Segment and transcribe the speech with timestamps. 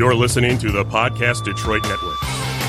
[0.00, 2.18] You're listening to the Podcast Detroit Network.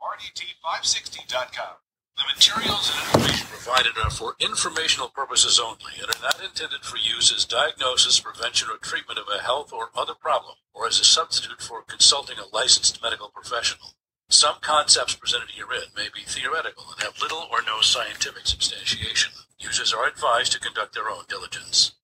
[0.00, 1.74] WRDT560.com.
[2.16, 6.96] The materials and information provided are for informational purposes only and are not intended for
[6.96, 11.04] use as diagnosis, prevention, or treatment of a health or other problem, or as a
[11.04, 13.92] substitute for consulting a licensed medical professional.
[14.32, 19.32] Some concepts presented herein may be theoretical and have little or no scientific substantiation.
[19.58, 21.96] Users are advised to conduct their own diligence.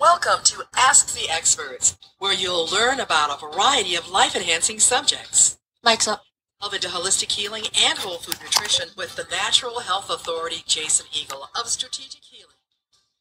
[0.00, 5.58] Welcome to Ask the Experts, where you'll learn about a variety of life enhancing subjects.
[5.82, 6.22] Mike's up.
[6.62, 11.50] Delve into holistic healing and whole food nutrition with the Natural Health Authority, Jason Eagle
[11.54, 12.56] of Strategic Healing.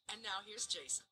[0.10, 1.06] And now here's Jason.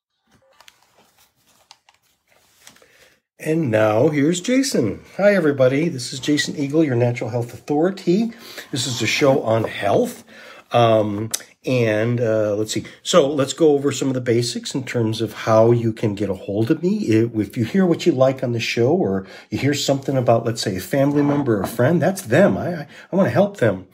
[3.44, 5.00] And now here's Jason.
[5.18, 5.90] Hi, everybody.
[5.90, 8.34] This is Jason Eagle, your Natural Health Authority.
[8.70, 10.24] This is a show on health.
[10.72, 11.32] Um,
[11.66, 12.86] and uh, let's see.
[13.02, 16.30] So let's go over some of the basics in terms of how you can get
[16.30, 17.00] a hold of me.
[17.08, 20.62] If you hear what you like on the show or you hear something about, let's
[20.62, 22.60] say, a family member or a friend, that's them.
[22.60, 23.88] I, I, I want to help them.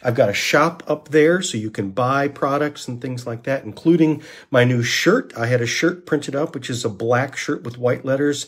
[0.01, 3.63] I've got a shop up there so you can buy products and things like that,
[3.63, 4.21] including
[4.51, 5.33] my new shirt.
[5.37, 8.47] I had a shirt printed up, which is a black shirt with white letters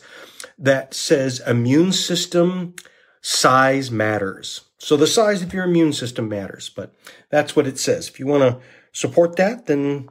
[0.58, 2.76] that says immune system
[3.22, 4.62] size matters.
[4.78, 6.94] So the size of your immune system matters, but
[7.30, 8.08] that's what it says.
[8.08, 10.10] If you want to support that, then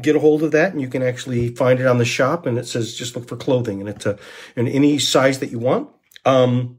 [0.00, 2.58] get a hold of that and you can actually find it on the shop and
[2.58, 4.18] it says just look for clothing and it's a,
[4.56, 5.88] in any size that you want.
[6.24, 6.78] Um,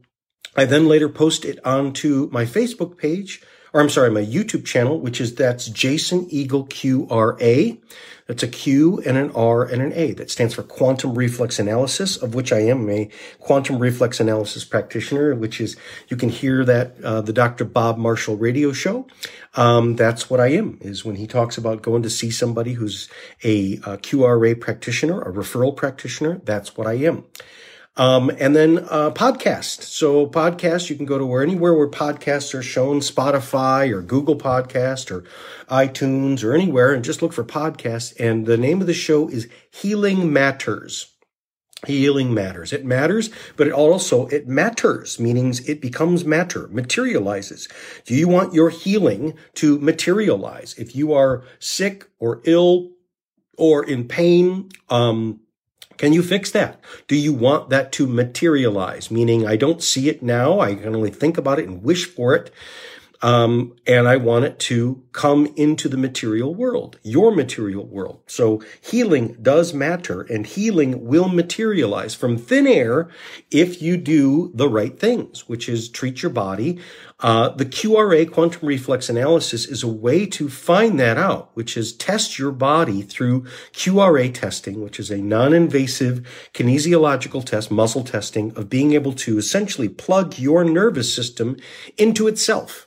[0.54, 5.00] I then later post it onto my Facebook page, or I'm sorry, my YouTube channel,
[5.00, 7.78] which is that's Jason Eagle QRA.
[8.26, 10.12] That's a Q and an R and an A.
[10.12, 15.34] That stands for quantum reflex analysis, of which I am a quantum reflex analysis practitioner,
[15.34, 15.76] which is,
[16.08, 17.64] you can hear that, uh, the Dr.
[17.64, 19.06] Bob Marshall radio show.
[19.54, 23.08] Um, that's what I am, is when he talks about going to see somebody who's
[23.44, 27.24] a, a QRA practitioner, a referral practitioner, that's what I am.
[27.96, 29.82] Um, and then uh, podcast.
[29.82, 34.36] So podcast, you can go to where anywhere where podcasts are shown, Spotify or Google
[34.36, 35.24] Podcast or
[35.68, 38.18] iTunes or anywhere, and just look for podcasts.
[38.20, 41.12] And the name of the show is Healing Matters.
[41.86, 42.72] Healing matters.
[42.72, 47.68] It matters, but it also, it matters, meaning it becomes matter, materializes.
[48.06, 50.74] Do you want your healing to materialize?
[50.78, 52.92] If you are sick or ill
[53.58, 55.40] or in pain, um,
[55.96, 56.80] can you fix that?
[57.08, 59.10] Do you want that to materialize?
[59.10, 60.60] Meaning, I don't see it now.
[60.60, 62.52] I can only think about it and wish for it.
[63.22, 68.20] Um, and I want it to come into the material world, your material world.
[68.26, 73.08] So healing does matter and healing will materialize from thin air
[73.50, 76.78] if you do the right things, which is treat your body.
[77.20, 81.94] Uh, the QRA quantum reflex analysis is a way to find that out, which is
[81.94, 88.68] test your body through QRA testing, which is a non-invasive kinesiological test, muscle testing of
[88.68, 91.56] being able to essentially plug your nervous system
[91.96, 92.85] into itself.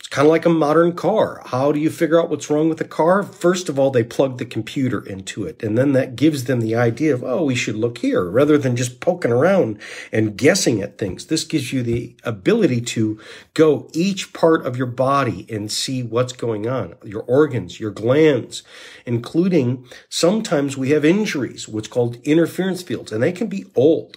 [0.00, 1.42] It's kind of like a modern car.
[1.44, 3.22] How do you figure out what's wrong with the car?
[3.22, 5.62] First of all, they plug the computer into it.
[5.62, 8.76] And then that gives them the idea of, oh, we should look here rather than
[8.76, 9.78] just poking around
[10.10, 11.26] and guessing at things.
[11.26, 13.20] This gives you the ability to
[13.52, 18.62] go each part of your body and see what's going on, your organs, your glands,
[19.04, 24.16] including sometimes we have injuries, what's called interference fields, and they can be old.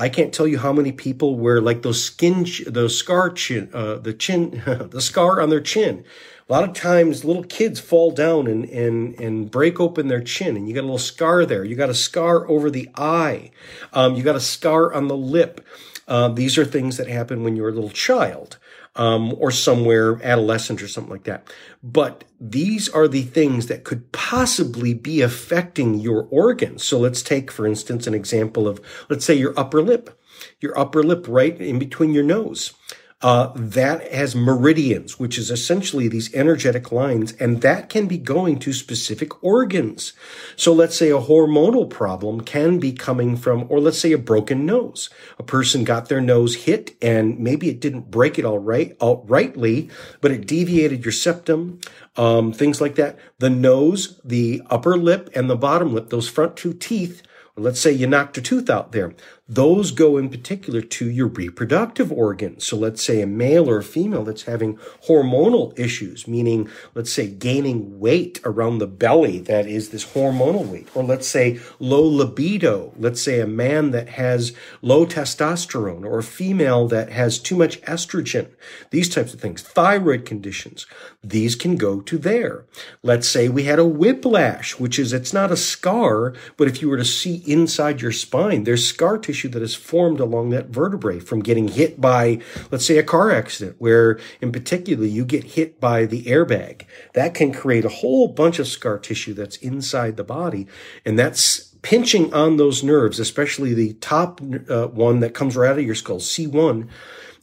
[0.00, 3.96] I can't tell you how many people wear like those skin, those scar chin, uh,
[3.96, 6.04] the chin, the scar on their chin.
[6.48, 10.56] A lot of times little kids fall down and, and, and break open their chin
[10.56, 11.64] and you got a little scar there.
[11.64, 13.50] You got a scar over the eye.
[13.92, 15.60] Um, you got a scar on the lip.
[16.08, 18.56] Uh, these are things that happen when you're a little child
[18.96, 21.52] um, or somewhere adolescent or something like that.
[21.82, 26.84] But these are the things that could possibly be affecting your organs.
[26.84, 30.20] So let's take, for instance, an example of, let's say your upper lip,
[30.60, 32.72] your upper lip right in between your nose.
[33.22, 38.58] Uh, that has meridians, which is essentially these energetic lines, and that can be going
[38.58, 40.14] to specific organs.
[40.56, 44.64] So let's say a hormonal problem can be coming from, or let's say a broken
[44.64, 45.10] nose.
[45.38, 49.90] A person got their nose hit and maybe it didn't break it all right, outrightly,
[50.22, 51.78] but it deviated your septum,
[52.16, 53.18] um, things like that.
[53.38, 57.22] The nose, the upper lip, and the bottom lip, those front two teeth,
[57.56, 59.12] let's say you knocked a tooth out there.
[59.50, 62.64] Those go in particular to your reproductive organs.
[62.64, 64.76] So let's say a male or a female that's having
[65.08, 70.88] hormonal issues, meaning let's say gaining weight around the belly that is this hormonal weight,
[70.94, 74.52] or let's say low libido, let's say a man that has
[74.82, 78.50] low testosterone or a female that has too much estrogen,
[78.90, 80.86] these types of things, thyroid conditions,
[81.24, 82.66] these can go to there.
[83.02, 86.88] Let's say we had a whiplash, which is it's not a scar, but if you
[86.88, 91.18] were to see inside your spine, there's scar tissue that is formed along that vertebrae
[91.18, 92.40] from getting hit by,
[92.70, 96.82] let's say, a car accident, where in particular you get hit by the airbag.
[97.14, 100.66] That can create a whole bunch of scar tissue that's inside the body.
[101.04, 105.78] And that's pinching on those nerves, especially the top uh, one that comes right out
[105.78, 106.88] of your skull, C1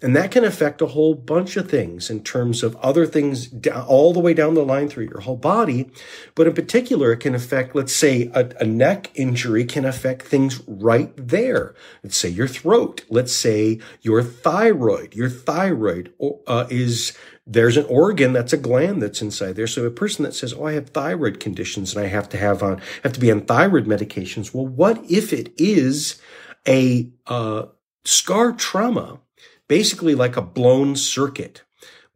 [0.01, 3.49] and that can affect a whole bunch of things in terms of other things
[3.87, 5.89] all the way down the line through your whole body.
[6.35, 10.61] But in particular, it can affect, let's say a, a neck injury can affect things
[10.67, 11.73] right there.
[12.03, 13.05] Let's say your throat.
[13.09, 15.15] Let's say your thyroid.
[15.15, 16.13] Your thyroid
[16.45, 17.17] uh, is
[17.47, 19.67] there's an organ that's a gland that's inside there.
[19.67, 22.61] So a person that says, "Oh, I have thyroid conditions and I have to have
[22.61, 26.21] on have to be on thyroid medications." Well, what if it is
[26.67, 27.67] a uh,
[28.03, 29.21] scar trauma
[29.67, 31.63] basically like a blown circuit.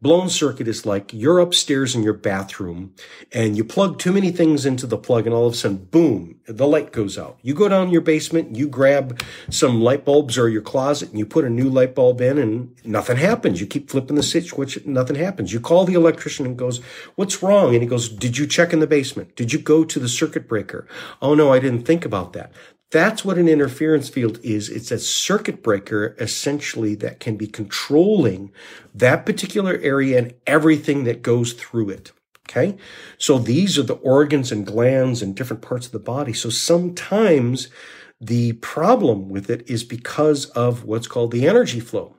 [0.00, 2.92] Blown circuit is like you're upstairs in your bathroom
[3.30, 6.40] and you plug too many things into the plug and all of a sudden, boom,
[6.48, 7.38] the light goes out.
[7.40, 11.24] You go down your basement, you grab some light bulbs or your closet and you
[11.24, 13.60] put a new light bulb in and nothing happens.
[13.60, 15.52] You keep flipping the switch, which nothing happens.
[15.52, 16.80] You call the electrician and goes,
[17.14, 17.72] what's wrong?
[17.72, 19.36] And he goes, did you check in the basement?
[19.36, 20.88] Did you go to the circuit breaker?
[21.20, 22.50] Oh no, I didn't think about that.
[22.92, 24.68] That's what an interference field is.
[24.68, 28.52] It's a circuit breaker essentially that can be controlling
[28.94, 32.12] that particular area and everything that goes through it.
[32.48, 32.76] Okay.
[33.16, 36.34] So these are the organs and glands and different parts of the body.
[36.34, 37.68] So sometimes
[38.20, 42.16] the problem with it is because of what's called the energy flow.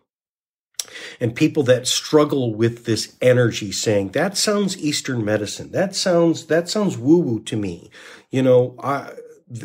[1.19, 5.71] And people that struggle with this energy saying, that sounds Eastern medicine.
[5.71, 7.89] That sounds, that sounds woo woo to me.
[8.31, 9.11] You know, I,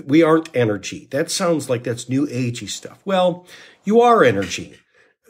[0.06, 1.08] we aren't energy.
[1.10, 3.00] That sounds like that's new agey stuff.
[3.04, 3.46] Well,
[3.84, 4.76] you are energy,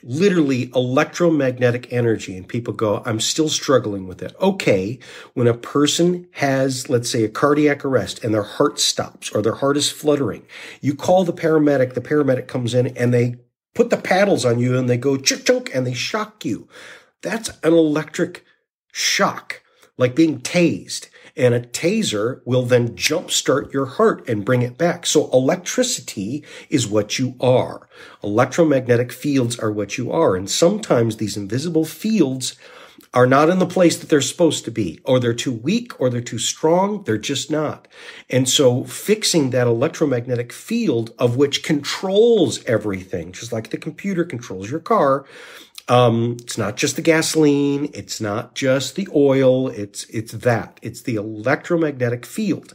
[0.03, 2.37] literally electromagnetic energy.
[2.37, 4.41] And people go, I'm still struggling with that.
[4.41, 4.99] Okay.
[5.35, 9.56] When a person has, let's say, a cardiac arrest and their heart stops or their
[9.56, 10.45] heart is fluttering,
[10.81, 13.37] you call the paramedic, the paramedic comes in and they
[13.75, 16.69] put the paddles on you and they go chunk chunk and they shock you.
[17.23, 18.45] That's an electric
[18.93, 19.62] shock,
[19.97, 25.06] like being tased and a taser will then jumpstart your heart and bring it back.
[25.06, 27.88] So electricity is what you are.
[28.23, 30.35] Electromagnetic fields are what you are.
[30.35, 32.56] And sometimes these invisible fields
[33.14, 36.11] are not in the place that they're supposed to be, or they're too weak, or
[36.11, 37.05] they're too strong.
[37.05, 37.88] They're just not.
[38.29, 44.70] And so fixing that electromagnetic field of which controls everything, just like the computer controls
[44.70, 45.25] your car,
[45.88, 47.90] um, it's not just the gasoline.
[47.94, 49.69] It's not just the oil.
[49.69, 50.79] It's, it's that.
[50.82, 52.75] It's the electromagnetic field.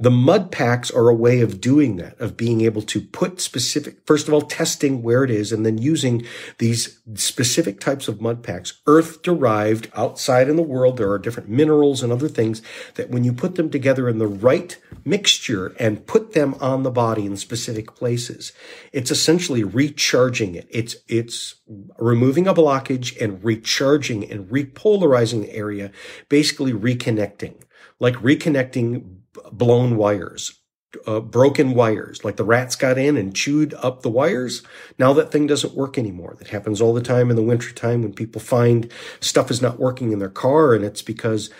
[0.00, 4.06] The mud packs are a way of doing that, of being able to put specific,
[4.06, 6.24] first of all, testing where it is and then using
[6.58, 10.98] these specific types of mud packs, earth derived outside in the world.
[10.98, 12.62] There are different minerals and other things
[12.94, 16.92] that when you put them together in the right mixture and put them on the
[16.92, 18.52] body in specific places,
[18.92, 20.68] it's essentially recharging it.
[20.70, 21.56] It's, it's
[21.98, 25.90] removing a blockage and recharging and repolarizing the area,
[26.28, 27.56] basically reconnecting,
[27.98, 29.17] like reconnecting
[29.52, 30.58] blown wires,
[31.06, 34.62] uh, broken wires, like the rats got in and chewed up the wires.
[34.98, 36.36] Now that thing doesn't work anymore.
[36.38, 38.90] That happens all the time in the wintertime when people find
[39.20, 41.50] stuff is not working in their car and it's because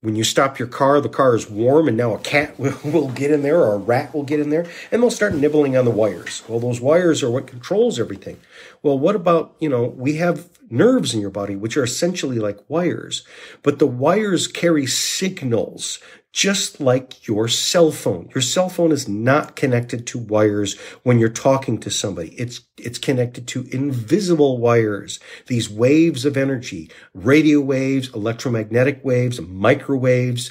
[0.00, 3.08] when you stop your car, the car is warm and now a cat will, will
[3.08, 5.84] get in there or a rat will get in there and they'll start nibbling on
[5.84, 6.42] the wires.
[6.48, 8.38] Well, those wires are what controls everything.
[8.82, 12.58] Well, what about, you know, we have nerves in your body, which are essentially like
[12.68, 13.24] wires,
[13.62, 16.00] but the wires carry signals
[16.32, 18.30] just like your cell phone.
[18.34, 22.30] Your cell phone is not connected to wires when you're talking to somebody.
[22.30, 30.50] It's, it's connected to invisible wires, these waves of energy, radio waves, electromagnetic waves, microwaves.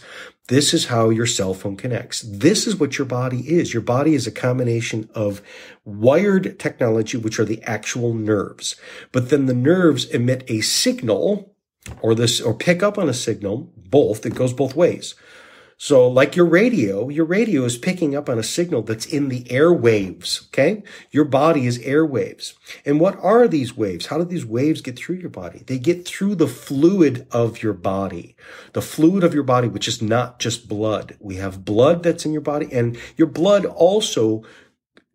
[0.49, 2.21] This is how your cell phone connects.
[2.21, 3.73] This is what your body is.
[3.73, 5.41] Your body is a combination of
[5.83, 8.75] wired technology, which are the actual nerves.
[9.11, 11.55] But then the nerves emit a signal
[12.01, 14.25] or this, or pick up on a signal, both.
[14.25, 15.15] It goes both ways.
[15.83, 19.45] So like your radio, your radio is picking up on a signal that's in the
[19.45, 20.45] airwaves.
[20.49, 20.83] Okay.
[21.09, 22.53] Your body is airwaves.
[22.85, 24.05] And what are these waves?
[24.05, 25.63] How do these waves get through your body?
[25.65, 28.35] They get through the fluid of your body,
[28.73, 31.17] the fluid of your body, which is not just blood.
[31.19, 34.43] We have blood that's in your body and your blood also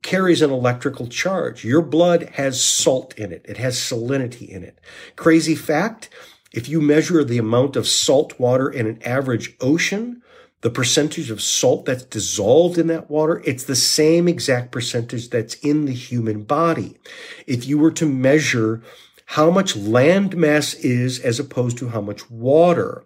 [0.02, 1.64] carries an electrical charge.
[1.64, 3.46] Your blood has salt in it.
[3.48, 4.80] It has salinity in it.
[5.14, 6.10] Crazy fact.
[6.52, 10.22] If you measure the amount of salt water in an average ocean,
[10.62, 15.54] the percentage of salt that's dissolved in that water, it's the same exact percentage that's
[15.54, 16.98] in the human body.
[17.46, 18.82] If you were to measure
[19.30, 23.04] how much land mass is as opposed to how much water,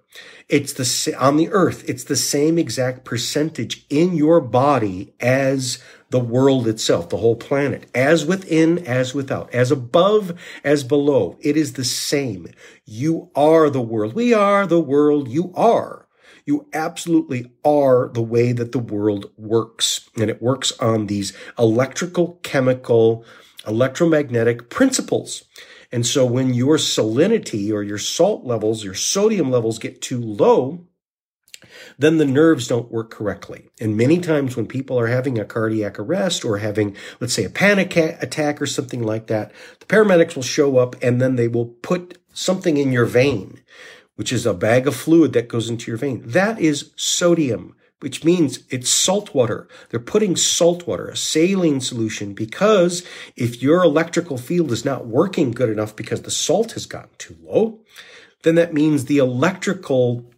[0.48, 6.20] it's the, on the earth, it's the same exact percentage in your body as the
[6.20, 11.38] world itself, the whole planet, as within, as without, as above, as below.
[11.40, 12.48] It is the same.
[12.84, 14.12] You are the world.
[14.12, 15.28] We are the world.
[15.28, 16.06] You are.
[16.50, 20.10] You absolutely are the way that the world works.
[20.16, 23.24] And it works on these electrical, chemical,
[23.68, 25.44] electromagnetic principles.
[25.92, 30.88] And so when your salinity or your salt levels, your sodium levels get too low,
[31.98, 33.68] then the nerves don't work correctly.
[33.80, 37.50] And many times when people are having a cardiac arrest or having, let's say, a
[37.50, 41.66] panic attack or something like that, the paramedics will show up and then they will
[41.66, 43.60] put something in your vein
[44.20, 46.20] which is a bag of fluid that goes into your vein.
[46.26, 49.66] That is sodium, which means it's salt water.
[49.88, 53.02] They're putting salt water, a saline solution, because
[53.34, 57.34] if your electrical field is not working good enough because the salt has gotten too
[57.42, 57.78] low,
[58.42, 60.29] then that means the electrical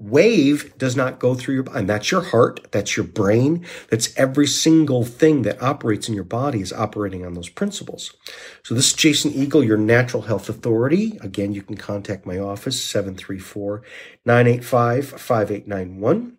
[0.00, 1.80] wave does not go through your body.
[1.80, 2.72] And that's your heart.
[2.72, 3.66] That's your brain.
[3.90, 8.14] That's every single thing that operates in your body is operating on those principles.
[8.64, 11.18] So this is Jason Eagle, your natural health authority.
[11.20, 12.80] Again, you can contact my office,
[14.26, 16.32] 734-985-5891.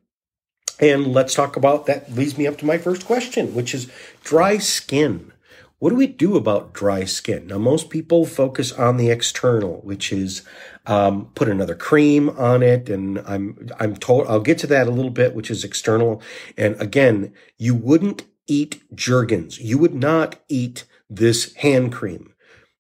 [0.80, 3.92] And let's talk about that leads me up to my first question, which is
[4.24, 5.32] dry skin.
[5.78, 7.48] What do we do about dry skin?
[7.48, 10.44] Now, most people focus on the external, which is
[10.86, 14.92] um, put another cream on it, and I'm I'm told I'll get to that a
[14.92, 16.22] little bit, which is external.
[16.58, 19.60] And again, you wouldn't eat Jergens.
[19.60, 22.34] You would not eat this hand cream.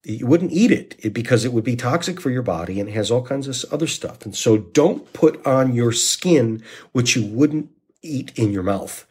[0.03, 3.22] You wouldn't eat it because it would be toxic for your body and has all
[3.22, 4.25] kinds of other stuff.
[4.25, 7.70] And so don't put on your skin what you wouldn't
[8.01, 9.05] eat in your mouth.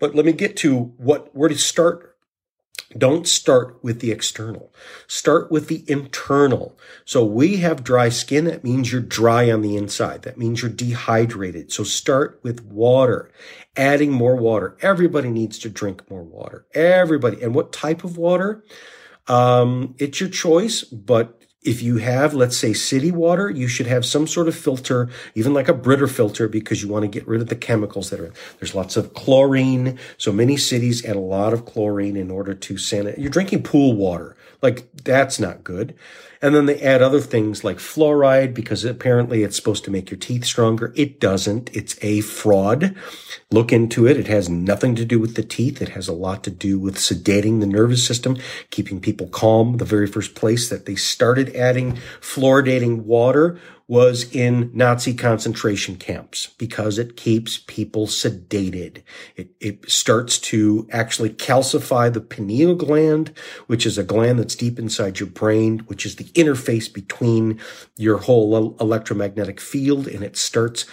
[0.00, 2.13] But let me get to what where to start
[2.96, 4.72] don't start with the external.
[5.06, 6.78] Start with the internal.
[7.04, 8.44] So we have dry skin.
[8.44, 10.22] That means you're dry on the inside.
[10.22, 11.72] That means you're dehydrated.
[11.72, 13.30] So start with water,
[13.76, 14.76] adding more water.
[14.80, 16.66] Everybody needs to drink more water.
[16.74, 17.42] Everybody.
[17.42, 18.64] And what type of water?
[19.26, 24.04] Um, it's your choice, but if you have, let's say, city water, you should have
[24.04, 27.40] some sort of filter, even like a Brita filter, because you want to get rid
[27.40, 28.32] of the chemicals that are.
[28.60, 29.98] There's lots of chlorine.
[30.18, 33.18] So many cities add a lot of chlorine in order to sanitize.
[33.18, 34.36] You're drinking pool water.
[34.60, 35.94] Like that's not good.
[36.44, 40.18] And then they add other things like fluoride because apparently it's supposed to make your
[40.18, 40.92] teeth stronger.
[40.94, 41.74] It doesn't.
[41.74, 42.94] It's a fraud.
[43.50, 44.18] Look into it.
[44.18, 45.80] It has nothing to do with the teeth.
[45.80, 48.36] It has a lot to do with sedating the nervous system,
[48.68, 49.78] keeping people calm.
[49.78, 56.48] The very first place that they started adding fluoridating water was in Nazi concentration camps
[56.58, 59.02] because it keeps people sedated.
[59.36, 63.32] It, it starts to actually calcify the pineal gland,
[63.66, 67.60] which is a gland that's deep inside your brain, which is the interface between
[67.96, 70.86] your whole electromagnetic field, and it starts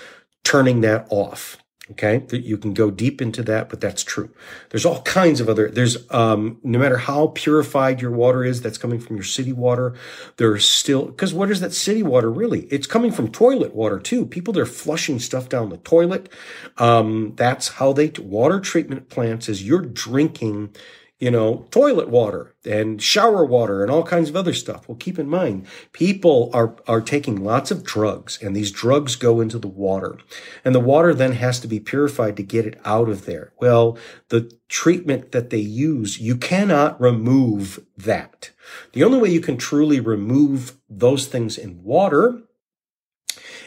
[0.44, 1.58] turning that off.
[1.92, 2.24] Okay.
[2.32, 4.30] You can go deep into that, but that's true.
[4.70, 8.78] There's all kinds of other, there's, um, no matter how purified your water is that's
[8.78, 9.96] coming from your city water,
[10.38, 12.62] there's still, cause what is that city water really?
[12.66, 14.26] It's coming from toilet water too.
[14.26, 16.30] People, they're flushing stuff down the toilet.
[16.78, 20.74] Um, that's how they, water treatment plants is you're drinking
[21.22, 24.90] you know, toilet water and shower water and all kinds of other stuff.
[24.90, 29.40] Well, keep in mind, people are, are taking lots of drugs and these drugs go
[29.40, 30.18] into the water
[30.66, 33.54] and the water then has to be purified to get it out of there.
[33.62, 34.00] Well,
[34.30, 38.50] the treatment that they use, you cannot remove that.
[38.94, 42.42] The only way you can truly remove those things in water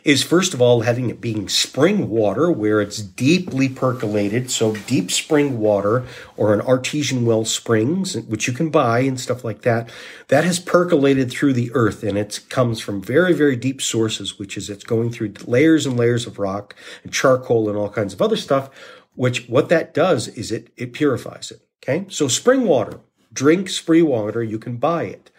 [0.04, 4.50] is first of all having it being spring water where it's deeply percolated.
[4.50, 6.04] So deep spring water
[6.36, 9.90] or an artesian well springs, which you can buy and stuff like that,
[10.28, 14.56] that has percolated through the earth and it comes from very, very deep sources, which
[14.58, 18.20] is it's going through layers and layers of rock and charcoal and all kinds of
[18.20, 18.68] other stuff,
[19.14, 21.62] which what that does is it, it purifies it.
[21.82, 22.04] Okay.
[22.08, 23.00] So spring water,
[23.32, 25.30] drink spring water, you can buy it.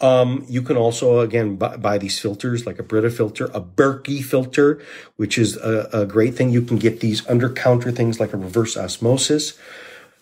[0.00, 4.22] Um, you can also, again, buy, buy, these filters like a Brita filter, a Berkey
[4.22, 4.80] filter,
[5.16, 6.50] which is a, a great thing.
[6.50, 9.58] You can get these under counter things like a reverse osmosis.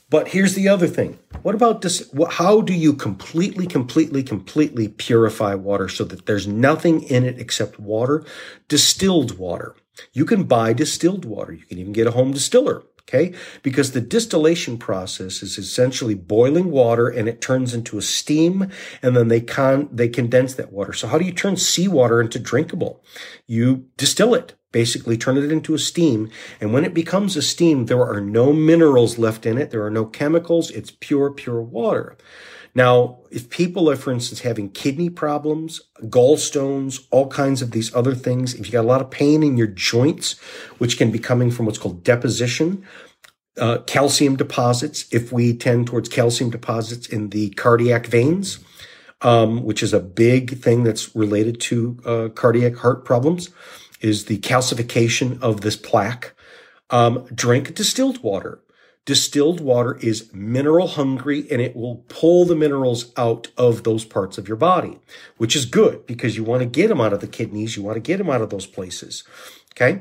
[0.08, 1.18] But here's the other thing.
[1.42, 2.10] What about this?
[2.30, 7.78] How do you completely, completely, completely purify water so that there's nothing in it except
[7.78, 8.24] water?
[8.68, 9.74] Distilled water.
[10.12, 11.52] You can buy distilled water.
[11.52, 13.34] You can even get a home distiller Okay.
[13.62, 18.68] Because the distillation process is essentially boiling water and it turns into a steam
[19.00, 20.92] and then they con, they condense that water.
[20.92, 23.04] So how do you turn seawater into drinkable?
[23.46, 26.30] You distill it basically turn it into a steam.
[26.60, 29.70] And when it becomes a steam, there are no minerals left in it.
[29.70, 30.70] There are no chemicals.
[30.70, 32.16] It's pure, pure water.
[32.74, 38.14] Now, if people are, for instance, having kidney problems, gallstones, all kinds of these other
[38.14, 40.38] things, if you got a lot of pain in your joints,
[40.76, 42.84] which can be coming from what's called deposition,
[43.58, 48.58] uh, calcium deposits, if we tend towards calcium deposits in the cardiac veins,
[49.22, 53.48] um, which is a big thing that's related to uh, cardiac heart problems,
[54.00, 56.34] is the calcification of this plaque.
[56.90, 58.60] Um, drink distilled water.
[59.04, 64.36] Distilled water is mineral hungry and it will pull the minerals out of those parts
[64.36, 64.98] of your body,
[65.36, 67.76] which is good because you want to get them out of the kidneys.
[67.76, 69.22] You want to get them out of those places.
[69.72, 70.00] Okay.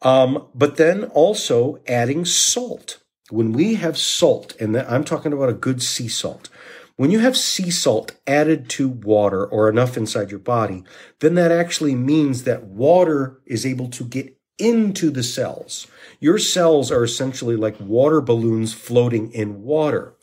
[0.00, 3.00] Um, but then also adding salt.
[3.28, 6.48] When we have salt, and I'm talking about a good sea salt,
[6.96, 10.82] when you have sea salt added to water or enough inside your body,
[11.20, 15.86] then that actually means that water is able to get into the cells.
[16.20, 20.14] Your cells are essentially like water balloons floating in water.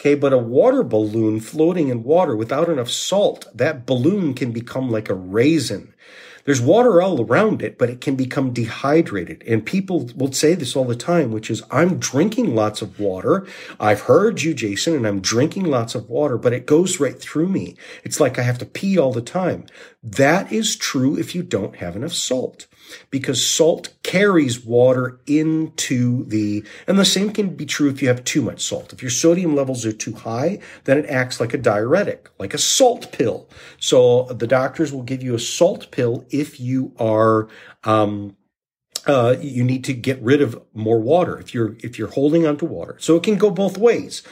[0.00, 4.88] Okay, but a water balloon floating in water without enough salt, that balloon can become
[4.88, 5.92] like a raisin.
[6.44, 9.42] There's water all around it, but it can become dehydrated.
[9.46, 13.46] And people will say this all the time, which is, I'm drinking lots of water.
[13.78, 17.48] I've heard you, Jason, and I'm drinking lots of water, but it goes right through
[17.48, 17.76] me.
[18.04, 19.66] It's like I have to pee all the time.
[20.02, 22.66] That is true if you don't have enough salt
[23.10, 28.24] because salt carries water into the, and the same can be true if you have
[28.24, 28.92] too much salt.
[28.92, 32.58] If your sodium levels are too high, then it acts like a diuretic, like a
[32.58, 33.48] salt pill.
[33.78, 37.48] So the doctors will give you a salt pill if you are,
[37.84, 38.36] um,
[39.06, 42.66] uh, you need to get rid of more water if you're if you're holding onto
[42.66, 42.96] water.
[42.98, 44.22] So it can go both ways.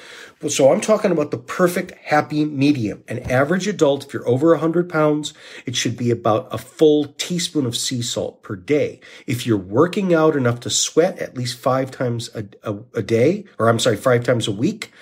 [0.47, 3.03] So I'm talking about the perfect happy medium.
[3.09, 5.35] An average adult, if you're over 100 pounds,
[5.67, 9.01] it should be about a full teaspoon of sea salt per day.
[9.27, 13.47] If you're working out enough to sweat at least five times a, a, a day,
[13.59, 14.93] or I'm sorry, five times a week,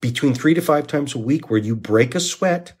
[0.00, 2.72] between three to five times a week where you break a sweat,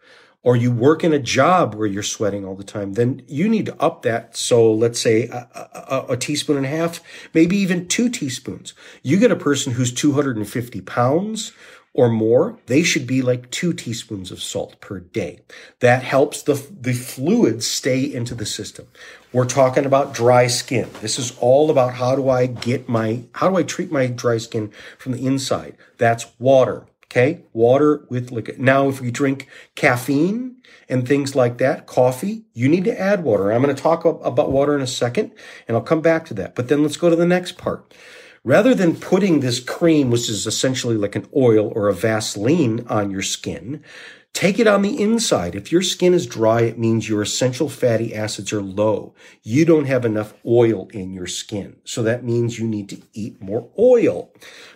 [0.42, 3.66] or you work in a job where you're sweating all the time, then you need
[3.66, 4.36] to up that.
[4.36, 7.00] So let's say a, a, a, teaspoon and a half,
[7.32, 8.74] maybe even two teaspoons.
[9.04, 11.52] You get a person who's 250 pounds
[11.94, 15.40] or more, they should be like two teaspoons of salt per day.
[15.80, 18.86] That helps the, the fluids stay into the system.
[19.32, 20.88] We're talking about dry skin.
[21.00, 24.38] This is all about how do I get my, how do I treat my dry
[24.38, 25.76] skin from the inside?
[25.98, 26.86] That's water.
[27.04, 27.42] Okay.
[27.52, 28.58] Water with liquid.
[28.58, 30.56] Now, if you drink caffeine
[30.88, 33.52] and things like that, coffee, you need to add water.
[33.52, 35.32] I'm going to talk about water in a second
[35.68, 36.54] and I'll come back to that.
[36.54, 37.92] But then let's go to the next part.
[38.44, 43.10] Rather than putting this cream, which is essentially like an oil or a Vaseline on
[43.10, 43.82] your skin,
[44.34, 45.54] Take it on the inside.
[45.54, 49.14] If your skin is dry, it means your essential fatty acids are low.
[49.42, 51.76] You don't have enough oil in your skin.
[51.84, 54.32] So that means you need to eat more oil.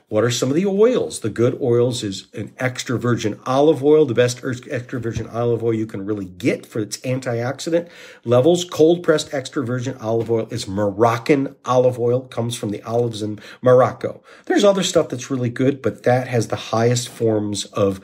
[0.09, 1.21] What are some of the oils?
[1.21, 4.41] The good oils is an extra virgin olive oil, the best
[4.71, 7.89] extra virgin olive oil you can really get for its antioxidant
[8.25, 8.65] levels.
[8.65, 13.41] Cold pressed extra virgin olive oil is Moroccan olive oil, comes from the olives in
[13.63, 14.23] Morocco.
[14.45, 18.01] There's other stuff that's really good, but that has the highest forms of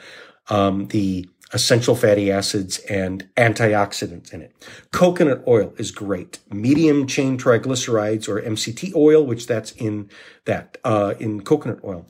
[0.49, 4.55] um, the essential fatty acids and antioxidants in it.
[4.91, 6.39] Coconut oil is great.
[6.51, 10.09] Medium chain triglycerides or MCT oil, which that's in
[10.47, 12.07] that, uh, in coconut oil.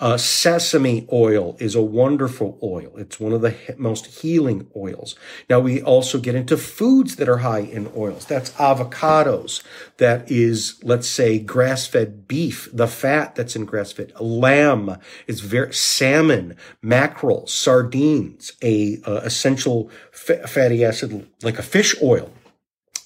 [0.00, 2.90] Uh, sesame oil is a wonderful oil.
[2.96, 5.14] It's one of the he- most healing oils.
[5.50, 8.24] Now we also get into foods that are high in oils.
[8.24, 9.62] That's avocados.
[9.98, 14.12] That is, let's say, grass-fed beef, the fat that's in grass-fed.
[14.18, 22.32] Lamb is very, salmon, mackerel, sardines, a uh, essential fatty acid like a fish oil.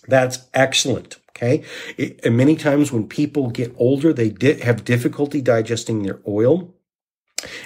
[0.06, 1.18] That's excellent.
[1.30, 1.64] Okay.
[1.96, 6.72] It, and many times when people get older, they di- have difficulty digesting their oil.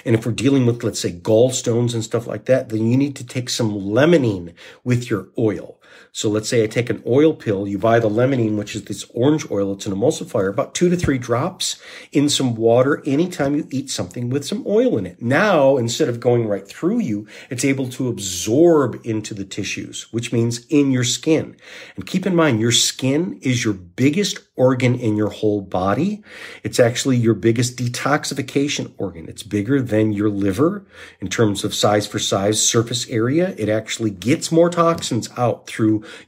[0.05, 3.15] And if we're dealing with, let's say, gallstones and stuff like that, then you need
[3.17, 5.78] to take some limonene with your oil.
[6.11, 9.05] So let's say I take an oil pill, you buy the limonene, which is this
[9.13, 13.67] orange oil, it's an emulsifier, about two to three drops in some water anytime you
[13.69, 15.21] eat something with some oil in it.
[15.21, 20.33] Now, instead of going right through you, it's able to absorb into the tissues, which
[20.33, 21.55] means in your skin.
[21.95, 26.21] And keep in mind, your skin is your biggest organ in your whole body.
[26.63, 29.29] It's actually your biggest detoxification organ.
[29.29, 30.85] It's bigger than your liver
[31.21, 33.55] in terms of size for size, surface area.
[33.57, 35.78] It actually gets more toxins out through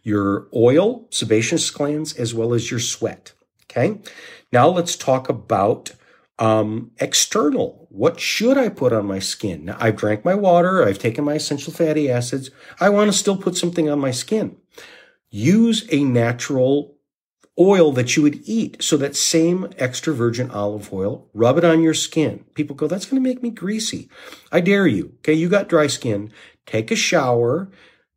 [0.04, 3.34] your oil, sebaceous glands, as well as your sweat.
[3.66, 4.00] Okay.
[4.52, 5.92] Now let's talk about
[6.40, 7.86] Um, external.
[7.92, 9.66] What should I put on my skin?
[9.66, 10.84] Now, I've drank my water.
[10.84, 12.50] I've taken my essential fatty acids.
[12.80, 14.58] I want to still put something on my skin.
[15.30, 16.98] Use a natural
[17.60, 18.82] oil that you would eat.
[18.82, 22.44] So that same extra virgin olive oil, rub it on your skin.
[22.56, 24.10] People go, that's going to make me greasy.
[24.52, 25.14] I dare you.
[25.20, 25.36] Okay.
[25.36, 26.32] You got dry skin.
[26.66, 27.70] Take a shower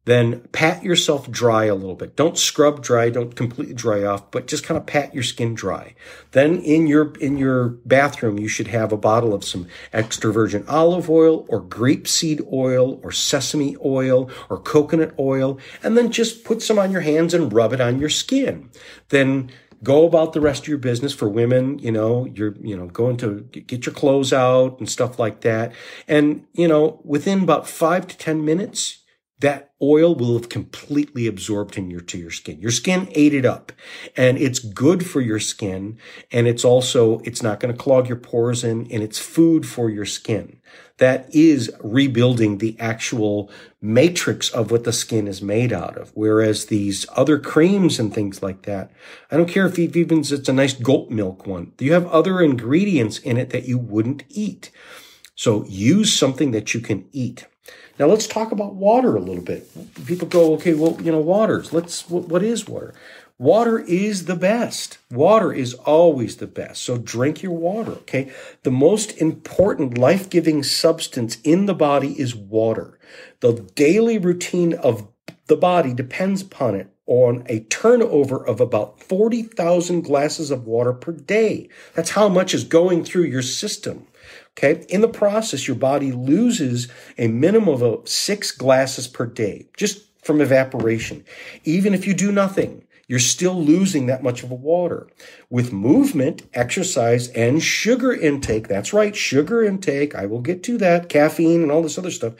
[0.04, 2.14] then pat yourself dry a little bit.
[2.14, 5.94] Don't scrub dry, don't completely dry off, but just kind of pat your skin dry.
[6.32, 10.64] Then in your in your bathroom you should have a bottle of some extra virgin
[10.68, 16.62] olive oil or grapeseed oil or sesame oil or coconut oil and then just put
[16.62, 18.70] some on your hands and rub it on your skin.
[19.08, 19.50] Then
[19.82, 23.18] go about the rest of your business for women you know you're you know going
[23.18, 25.72] to get your clothes out and stuff like that
[26.08, 29.04] and you know within about 5 to 10 minutes
[29.40, 32.60] that oil will have completely absorbed into your skin.
[32.60, 33.72] Your skin ate it up
[34.16, 35.98] and it's good for your skin
[36.32, 39.90] and it's also it's not going to clog your pores in and it's food for
[39.90, 40.60] your skin.
[40.98, 43.50] That is rebuilding the actual
[43.82, 46.12] matrix of what the skin is made out of.
[46.14, 48.92] Whereas these other creams and things like that,
[49.30, 51.72] I don't care if even it's a nice goat milk one.
[51.80, 54.70] You have other ingredients in it that you wouldn't eat.
[55.34, 57.46] So use something that you can eat.
[57.98, 59.68] Now let's talk about water a little bit.
[60.06, 61.72] People go, okay, well, you know, waters.
[61.72, 62.94] Let's what, what is water?
[63.38, 64.98] Water is the best.
[65.10, 66.82] Water is always the best.
[66.82, 68.32] So drink your water, okay?
[68.62, 72.98] The most important life-giving substance in the body is water.
[73.40, 75.08] The daily routine of
[75.46, 81.12] the body depends upon it on a turnover of about 40,000 glasses of water per
[81.12, 81.68] day.
[81.94, 84.06] That's how much is going through your system.
[84.56, 84.86] Okay.
[84.88, 86.88] In the process, your body loses
[87.18, 91.24] a minimum of six glasses per day just from evaporation.
[91.64, 95.06] Even if you do nothing, you're still losing that much of water.
[95.50, 101.08] With movement, exercise, and sugar intake, that's right, sugar intake, I will get to that,
[101.08, 102.34] caffeine and all this other stuff,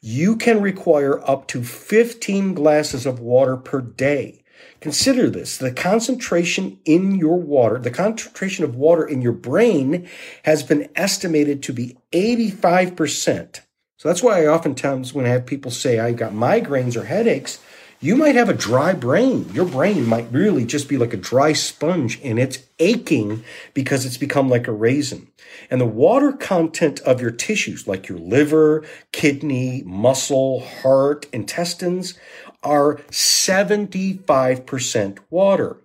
[0.00, 4.42] you can require up to 15 glasses of water per day.
[4.88, 10.08] Consider this the concentration in your water, the concentration of water in your brain
[10.44, 13.60] has been estimated to be 85%.
[13.98, 17.60] So that's why I oftentimes, when I have people say I've got migraines or headaches,
[18.00, 19.50] you might have a dry brain.
[19.52, 24.16] Your brain might really just be like a dry sponge and it's aching because it's
[24.16, 25.28] become like a raisin.
[25.68, 32.14] And the water content of your tissues, like your liver, kidney, muscle, heart, intestines,
[32.62, 35.78] are 75% water.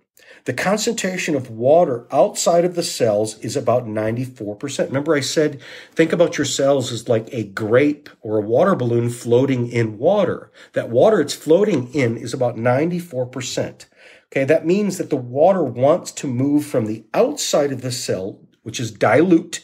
[0.45, 4.87] The concentration of water outside of the cells is about 94%.
[4.87, 5.61] Remember I said,
[5.93, 10.51] think about your cells as like a grape or a water balloon floating in water.
[10.73, 13.85] That water it's floating in is about 94%.
[14.33, 18.41] Okay, that means that the water wants to move from the outside of the cell,
[18.63, 19.63] which is dilute,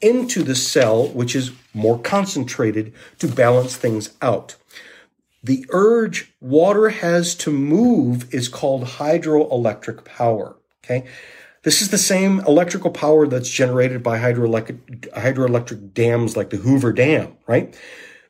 [0.00, 4.56] into the cell, which is more concentrated to balance things out.
[5.44, 10.56] The urge water has to move is called hydroelectric power.
[10.82, 11.06] Okay.
[11.64, 16.92] This is the same electrical power that's generated by hydroelectric, hydroelectric dams like the Hoover
[16.92, 17.74] Dam, right?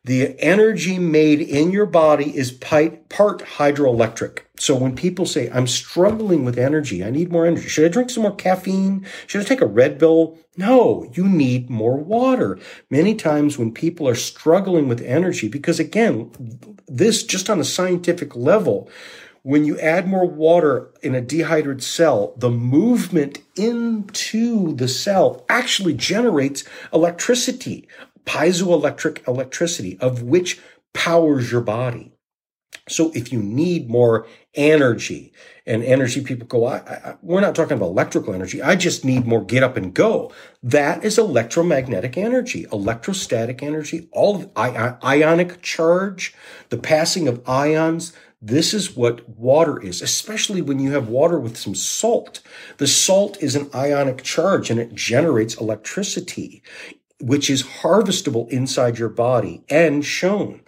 [0.04, 4.40] The energy made in your body is part hydroelectric.
[4.58, 7.68] So when people say, I'm struggling with energy, I need more energy.
[7.68, 9.06] Should I drink some more caffeine?
[9.26, 10.38] Should I take a Red Bull?
[10.58, 12.58] No, you need more water.
[12.90, 16.30] Many times when people are struggling with energy, because again,
[16.86, 18.90] this just on a scientific level,
[19.40, 25.94] when you add more water in a dehydrated cell, the movement into the cell actually
[25.94, 27.88] generates electricity
[28.24, 30.60] piezoelectric electricity, of which
[30.92, 32.12] powers your body.
[32.88, 35.32] So if you need more energy,
[35.66, 38.60] and energy people go, I, I, we're not talking about electrical energy.
[38.62, 40.32] I just need more get up and go.
[40.62, 46.34] That is electromagnetic energy, electrostatic energy, all ionic charge,
[46.68, 48.12] the passing of ions.
[48.42, 52.42] This is what water is, especially when you have water with some salt.
[52.76, 56.62] The salt is an ionic charge and it generates electricity
[57.20, 60.60] which is harvestable inside your body and shown.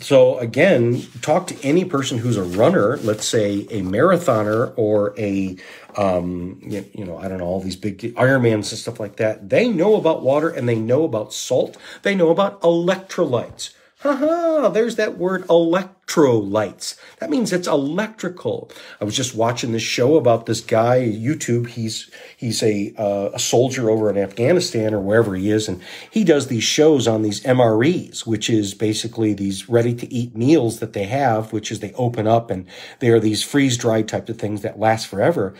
[0.00, 5.56] So again, talk to any person who's a runner, let's say a marathoner or a,
[5.96, 9.48] um, you, know, I don't know, all these big Ironmans and stuff like that.
[9.48, 11.76] They know about water and they know about salt.
[12.02, 13.70] They know about electrolytes.
[14.06, 16.96] Haha, there's that word electrolytes.
[17.18, 18.70] That means it's electrical.
[19.00, 21.66] I was just watching this show about this guy, YouTube.
[21.66, 26.22] He's he's a uh, a soldier over in Afghanistan or wherever he is, and he
[26.22, 30.92] does these shows on these MREs, which is basically these ready to eat meals that
[30.92, 32.66] they have, which is they open up and
[33.00, 35.52] they are these freeze dried type of things that last forever.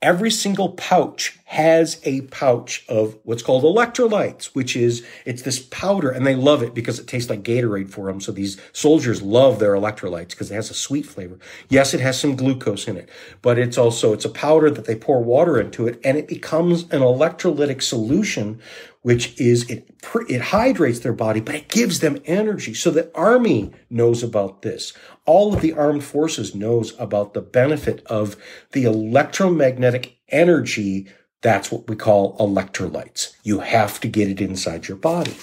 [0.00, 6.08] Every single pouch has a pouch of what's called electrolytes, which is, it's this powder
[6.08, 8.20] and they love it because it tastes like Gatorade for them.
[8.20, 11.38] So these soldiers love their electrolytes because it has a sweet flavor.
[11.68, 13.08] Yes, it has some glucose in it,
[13.42, 16.82] but it's also, it's a powder that they pour water into it and it becomes
[16.82, 18.60] an electrolytic solution
[19.02, 19.94] which is it
[20.28, 22.74] it hydrates their body, but it gives them energy.
[22.74, 24.92] So the army knows about this.
[25.26, 28.36] All of the armed forces knows about the benefit of
[28.72, 31.06] the electromagnetic energy.
[31.40, 33.34] That's what we call electrolytes.
[33.44, 35.36] You have to get it inside your body.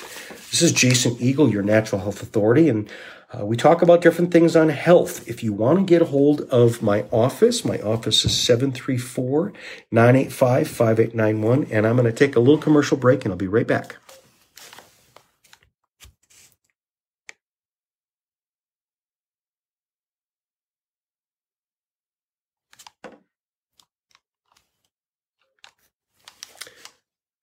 [0.51, 2.89] This is Jason Eagle, your natural health authority, and
[3.35, 5.27] uh, we talk about different things on health.
[5.27, 9.51] If you want to get a hold of my office, my office is 734
[9.91, 11.67] 985 5891.
[11.71, 13.97] And I'm going to take a little commercial break and I'll be right back.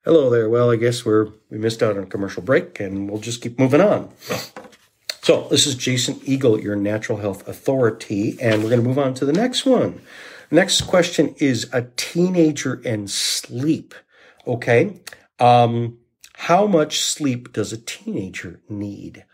[0.05, 0.49] Hello there.
[0.49, 3.59] Well, I guess we're we missed out on a commercial break and we'll just keep
[3.59, 4.11] moving on.
[5.23, 9.15] So this is Jason Eagle, your natural health authority, and we're going to move on
[9.15, 10.01] to the next one.
[10.51, 13.95] Next question is a teenager and sleep.
[14.49, 15.01] Okay.
[15.39, 15.99] Um,
[16.35, 19.25] how much sleep does a teenager need?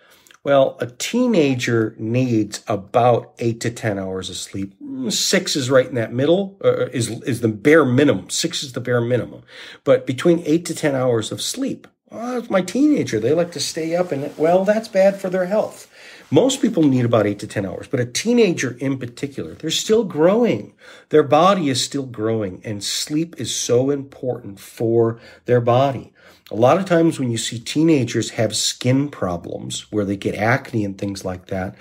[0.45, 4.75] Well, a teenager needs about eight to 10 hours of sleep.
[5.09, 8.29] Six is right in that middle, uh, is, is the bare minimum.
[8.29, 9.43] Six is the bare minimum.
[9.85, 13.21] But between eight to 10 hours of sleep Oh, it's my teenager.
[13.21, 15.91] They like to stay up and, well, that's bad for their health.
[16.31, 20.05] Most people need about eight to 10 hours, but a teenager in particular, they're still
[20.05, 20.75] growing.
[21.11, 26.13] Their body is still growing and sleep is so important for their body.
[26.51, 30.85] A lot of times when you see teenagers have skin problems where they get acne
[30.85, 31.77] and things like that,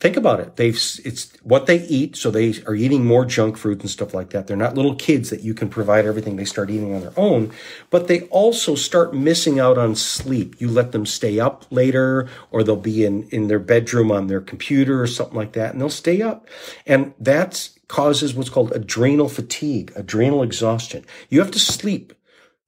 [0.00, 0.56] think about it.
[0.56, 2.16] They've, it's what they eat.
[2.16, 4.46] So they are eating more junk food and stuff like that.
[4.46, 7.52] They're not little kids that you can provide everything they start eating on their own,
[7.90, 10.58] but they also start missing out on sleep.
[10.58, 14.40] You let them stay up later or they'll be in, in their bedroom on their
[14.40, 16.48] computer or something like that and they'll stay up.
[16.86, 21.04] And that causes what's called adrenal fatigue, adrenal exhaustion.
[21.28, 22.14] You have to sleep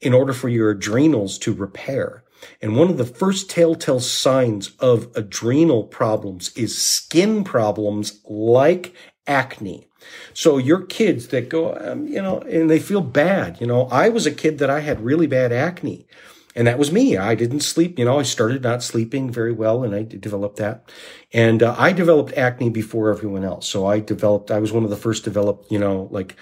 [0.03, 2.25] in order for your adrenals to repair.
[2.61, 8.95] And one of the first telltale signs of adrenal problems is skin problems like
[9.27, 9.89] acne.
[10.35, 13.61] So your kids that go, um, you know, and they feel bad.
[13.61, 16.07] You know, I was a kid that I had really bad acne.
[16.55, 17.17] And that was me.
[17.17, 17.99] I didn't sleep.
[17.99, 20.91] You know, I started not sleeping very well and I developed that.
[21.33, 23.67] And uh, I developed acne before everyone else.
[23.67, 26.37] So I developed, I was one of the first developed, you know, like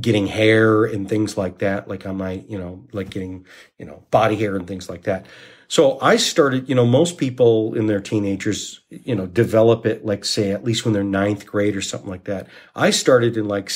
[0.00, 3.46] getting hair and things like that, like on my, you know, like getting,
[3.78, 5.26] you know, body hair and things like that.
[5.68, 10.24] So I started, you know, most people in their teenagers, you know, develop it like
[10.24, 12.46] say at least when they're ninth grade or something like that.
[12.74, 13.72] I started in like,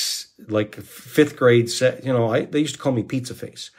[0.46, 3.70] like fifth grade set, you know, I, they used to call me pizza face.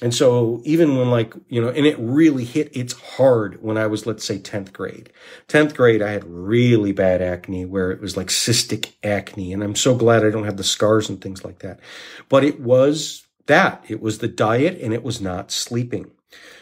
[0.00, 3.88] And so even when like, you know, and it really hit its hard when I
[3.88, 5.12] was, let's say 10th grade.
[5.48, 9.52] 10th grade, I had really bad acne where it was like cystic acne.
[9.52, 11.80] And I'm so glad I don't have the scars and things like that.
[12.28, 13.84] But it was that.
[13.88, 16.12] It was the diet and it was not sleeping.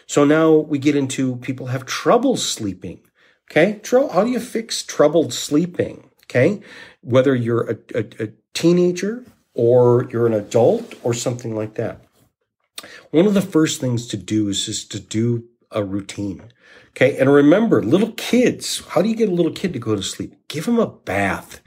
[0.07, 3.01] So now we get into people have trouble sleeping.
[3.51, 3.81] Okay.
[3.91, 6.11] How do you fix troubled sleeping?
[6.25, 6.63] Okay.
[7.03, 12.06] Whether you're a, a, a teenager or you're an adult or something like that.
[13.11, 16.43] One of the first things to do is just to do a routine.
[16.91, 17.19] Okay.
[17.19, 20.35] And remember, little kids, how do you get a little kid to go to sleep?
[20.49, 21.61] Give them a bath.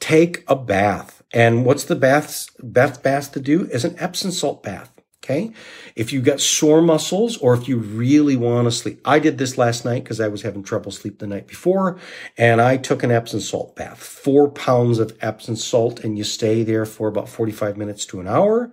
[0.00, 1.22] Take a bath.
[1.32, 3.66] And what's the bath, bath bath to do?
[3.66, 4.90] Is an Epsom salt bath.
[5.24, 5.52] Okay.
[5.94, 9.56] If you've got sore muscles or if you really want to sleep, I did this
[9.56, 12.00] last night because I was having trouble sleep the night before
[12.36, 16.64] and I took an Epsom salt bath, four pounds of Epsom salt and you stay
[16.64, 18.72] there for about 45 minutes to an hour.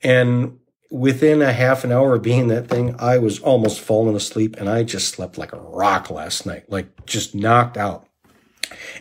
[0.00, 0.58] And
[0.94, 4.68] within a half an hour of being that thing, I was almost falling asleep and
[4.68, 8.06] I just slept like a rock last night, like just knocked out.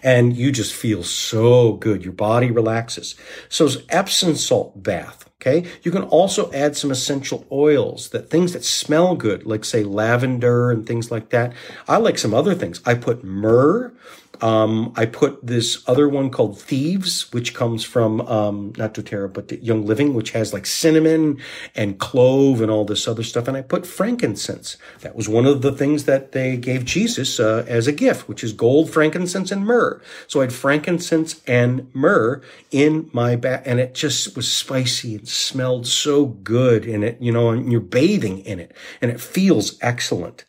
[0.02, 2.04] And you just feel so good.
[2.04, 3.16] Your body relaxes.
[3.48, 5.30] So it's Epsom salt bath.
[5.40, 5.70] Okay.
[5.84, 10.72] You can also add some essential oils that things that smell good, like say lavender
[10.72, 11.54] and things like that.
[11.88, 12.82] I like some other things.
[12.86, 13.94] I put myrrh.
[14.42, 19.64] Um, I put this other one called Thieves, which comes from um, not doTERRA, but
[19.64, 21.40] Young Living, which has like cinnamon
[21.76, 23.48] and clove and all this other stuff.
[23.48, 24.76] And I put frankincense.
[25.02, 28.44] That was one of the things that they gave Jesus uh, as a gift, which
[28.44, 30.02] is gold, frankincense, and myrrh.
[30.28, 32.42] So I had frankincense and myrrh
[32.72, 36.86] in my bath, and it just was spicy and smelled so good.
[36.86, 40.46] And it, you know, and you're bathing in it, and it feels excellent.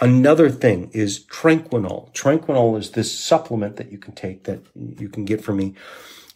[0.00, 2.12] Another thing is Tranquinol.
[2.12, 5.74] Tranquinol is this supplement that you can take that you can get from me.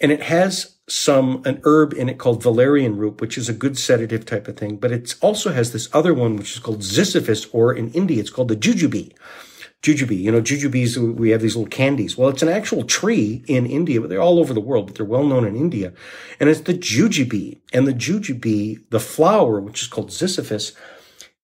[0.01, 3.79] And it has some, an herb in it called valerian root, which is a good
[3.79, 4.79] sedative type of thing.
[4.79, 8.31] But it also has this other one, which is called ziziphus, or in India, it's
[8.31, 9.13] called the jujube
[9.83, 10.17] jujube.
[10.17, 12.17] You know, jujubes, we have these little candies.
[12.17, 15.05] Well, it's an actual tree in India, but they're all over the world, but they're
[15.05, 15.93] well known in India.
[16.41, 17.59] And it's the jujube.
[17.73, 20.73] And the jujube, the flower, which is called ziziphus,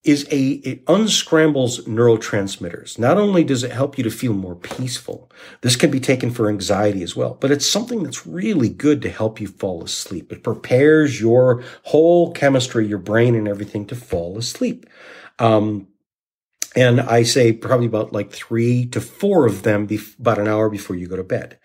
[0.04, 2.98] is a, it unscrambles neurotransmitters.
[2.98, 5.30] Not only does it help you to feel more peaceful,
[5.62, 9.10] this can be taken for anxiety as well, but it's something that's really good to
[9.10, 10.32] help you fall asleep.
[10.32, 14.86] It prepares your whole chemistry, your brain and everything to fall asleep.
[15.38, 15.88] Um,
[16.76, 20.70] and I say probably about like three to four of them be- about an hour
[20.70, 21.58] before you go to bed.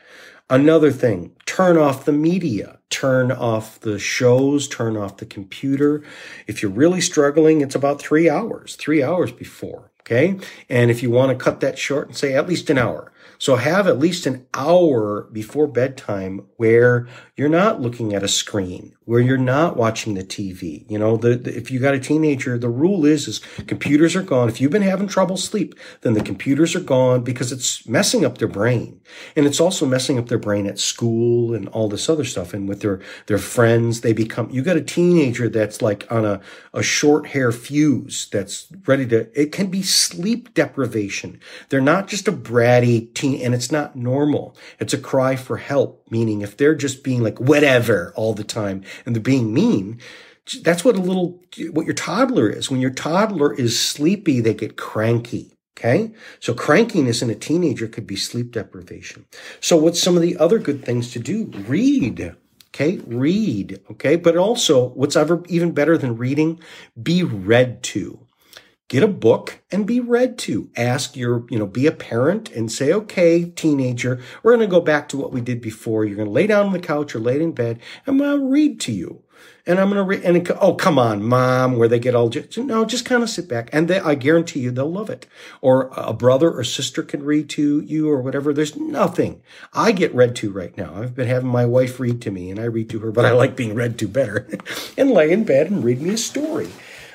[0.53, 6.03] Another thing, turn off the media, turn off the shows, turn off the computer.
[6.45, 9.89] If you're really struggling, it's about three hours, three hours before.
[10.01, 10.37] Okay.
[10.69, 13.12] And if you want to cut that short and say at least an hour,
[13.43, 18.95] so have at least an hour before bedtime where you're not looking at a screen,
[19.03, 20.89] where you're not watching the TV.
[20.89, 24.21] You know, the, the, if you got a teenager, the rule is, is computers are
[24.21, 24.47] gone.
[24.47, 28.37] If you've been having trouble sleep, then the computers are gone because it's messing up
[28.37, 29.01] their brain.
[29.35, 32.53] And it's also messing up their brain at school and all this other stuff.
[32.53, 36.39] And with their, their friends, they become, you got a teenager that's like on a,
[36.73, 41.41] a short hair fuse that's ready to, it can be sleep deprivation.
[41.67, 44.55] They're not just a bratty teen, and it's not normal.
[44.79, 48.83] It's a cry for help, meaning if they're just being like whatever all the time
[49.05, 49.99] and they're being mean,
[50.61, 51.41] that's what a little,
[51.71, 52.69] what your toddler is.
[52.69, 55.53] When your toddler is sleepy, they get cranky.
[55.77, 56.11] Okay.
[56.39, 59.25] So crankiness in a teenager could be sleep deprivation.
[59.59, 61.45] So what's some of the other good things to do?
[61.67, 62.35] Read.
[62.67, 62.97] Okay.
[63.07, 63.81] Read.
[63.91, 64.15] Okay.
[64.15, 66.59] But also what's ever even better than reading?
[67.01, 68.22] Be read to
[68.87, 70.69] get a book and be read to.
[70.75, 74.81] Ask your, you know, be a parent and say, okay, teenager, we're going to go
[74.81, 76.05] back to what we did before.
[76.05, 77.79] You're going to lay down on the couch or lay in bed.
[78.05, 79.23] And I'm going to read to you.
[79.65, 82.57] And I'm going to read, and oh, come on, mom, where they get all, just,
[82.57, 83.69] no, just kind of sit back.
[83.71, 85.25] And they, I guarantee you they'll love it.
[85.61, 88.53] Or a brother or sister can read to you or whatever.
[88.53, 89.41] There's nothing.
[89.73, 90.95] I get read to right now.
[90.95, 93.31] I've been having my wife read to me and I read to her, but I
[93.31, 94.47] like being read to better
[94.97, 96.69] and lay in bed and read me a story.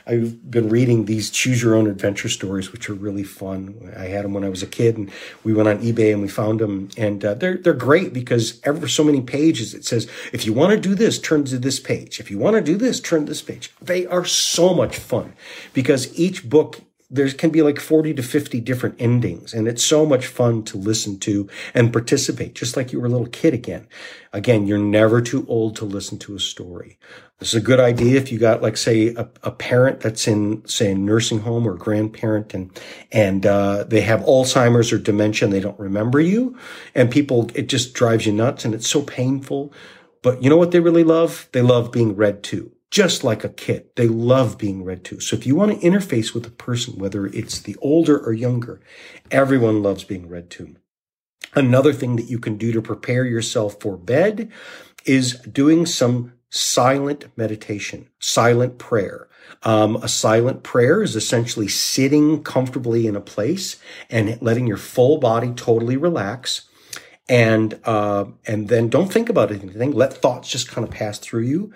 [0.09, 3.92] I've been reading these choose your own adventure stories, which are really fun.
[3.97, 5.11] I had them when I was a kid, and
[5.44, 8.88] we went on eBay and we found them, and uh, they're they're great because ever
[8.88, 12.21] so many pages it says if you want to do this, turn to this page.
[12.21, 13.71] If you want to do this, turn to this page.
[13.83, 15.35] They are so much fun
[15.75, 20.05] because each book there can be like 40 to 50 different endings and it's so
[20.05, 23.88] much fun to listen to and participate just like you were a little kid again.
[24.33, 26.99] Again you're never too old to listen to a story.
[27.38, 30.66] This is a good idea if you got like say a, a parent that's in
[30.66, 32.79] say a nursing home or grandparent and
[33.11, 36.59] and uh, they have alzheimer's or dementia and they don't remember you
[36.94, 39.73] and people it just drives you nuts and it's so painful.
[40.21, 41.49] But you know what they really love?
[41.53, 43.87] They love being read to just like a kid.
[43.96, 45.20] They love being read to.
[45.20, 48.81] So if you want to interface with a person, whether it's the older or younger,
[49.31, 50.77] everyone loves being read to.
[51.55, 54.51] Another thing that you can do to prepare yourself for bed
[55.05, 59.29] is doing some silent meditation, silent prayer.
[59.62, 63.77] Um, a silent prayer is essentially sitting comfortably in a place
[64.09, 66.68] and letting your full body totally relax
[67.29, 69.92] and uh, and then don't think about anything.
[69.92, 71.72] Let thoughts just kind of pass through you.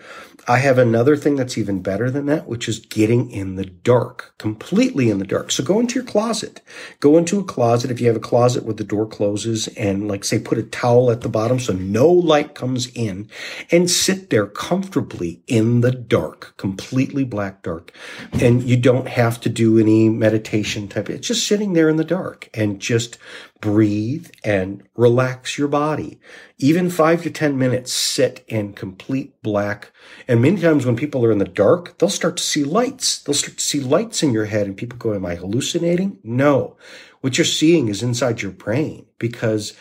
[0.48, 4.34] I have another thing that's even better than that, which is getting in the dark,
[4.38, 5.52] completely in the dark.
[5.52, 6.60] So go into your closet.
[6.98, 10.24] Go into a closet if you have a closet where the door closes and like
[10.24, 13.30] say put a towel at the bottom so no light comes in
[13.70, 17.92] and sit there comfortably in the dark, completely black dark.
[18.32, 21.08] And you don't have to do any meditation type.
[21.08, 23.16] It's just sitting there in the dark and just
[23.62, 26.20] breathe and relax your body.
[26.58, 29.92] Even five to 10 minutes sit in complete black.
[30.28, 33.22] And many times when people are in the dark, they'll start to see lights.
[33.22, 36.18] They'll start to see lights in your head and people go, am I hallucinating?
[36.24, 36.76] No.
[37.22, 39.74] What you're seeing is inside your brain because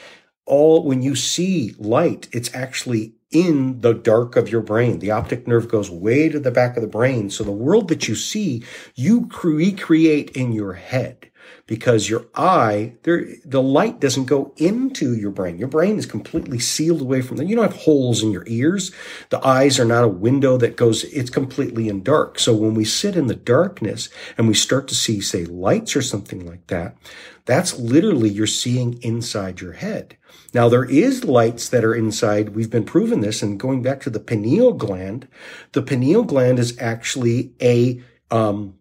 [0.45, 4.99] all, when you see light, it's actually in the dark of your brain.
[4.99, 7.31] The optic nerve goes way to the back of the brain.
[7.31, 8.63] So the world that you see,
[8.93, 11.30] you recreate in your head
[11.67, 15.57] because your eye, there, the light doesn't go into your brain.
[15.57, 17.47] Your brain is completely sealed away from that.
[17.47, 18.91] You don't have holes in your ears.
[19.29, 22.39] The eyes are not a window that goes, it's completely in dark.
[22.39, 26.01] So when we sit in the darkness and we start to see, say, lights or
[26.01, 26.97] something like that,
[27.45, 30.17] that's literally you're seeing inside your head.
[30.53, 32.49] Now there is lights that are inside.
[32.49, 35.27] We've been proven this and going back to the pineal gland,
[35.71, 38.75] the pineal gland is actually a, um,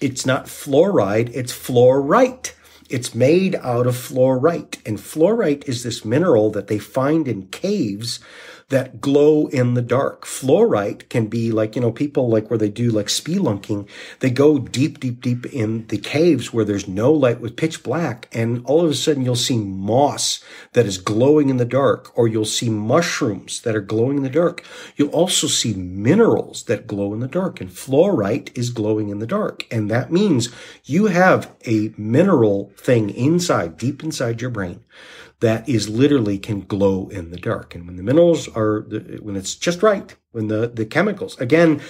[0.00, 2.52] it's not fluoride, it's fluorite.
[2.88, 4.78] It's made out of fluorite.
[4.86, 8.18] And fluorite is this mineral that they find in caves
[8.68, 10.26] that glow in the dark.
[10.26, 13.88] Fluorite can be like, you know, people like where they do like spelunking,
[14.20, 18.28] they go deep, deep, deep in the caves where there's no light with pitch black.
[18.32, 20.44] And all of a sudden you'll see moss
[20.74, 24.28] that is glowing in the dark, or you'll see mushrooms that are glowing in the
[24.28, 24.62] dark.
[24.96, 29.26] You'll also see minerals that glow in the dark and fluorite is glowing in the
[29.26, 29.66] dark.
[29.70, 30.50] And that means
[30.84, 34.84] you have a mineral thing inside, deep inside your brain
[35.40, 37.74] that is literally can glow in the dark.
[37.74, 38.80] And when the minerals are,
[39.20, 41.80] when it's just right, when the, the chemicals, again,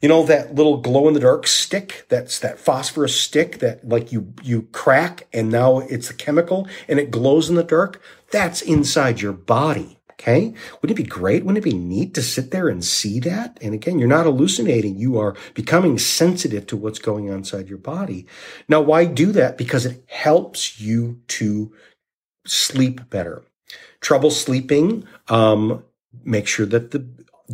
[0.00, 4.12] you know, that little glow in the dark stick, that's that phosphorus stick that like
[4.12, 8.00] you, you crack and now it's a chemical and it glows in the dark.
[8.30, 9.98] That's inside your body.
[10.12, 10.52] Okay.
[10.82, 11.44] Wouldn't it be great?
[11.44, 13.56] Wouldn't it be neat to sit there and see that?
[13.60, 14.98] And again, you're not hallucinating.
[14.98, 18.26] You are becoming sensitive to what's going on inside your body.
[18.68, 19.56] Now, why do that?
[19.56, 21.72] Because it helps you to
[22.48, 23.44] sleep better.
[24.00, 25.84] Trouble sleeping, um,
[26.24, 27.06] make sure that the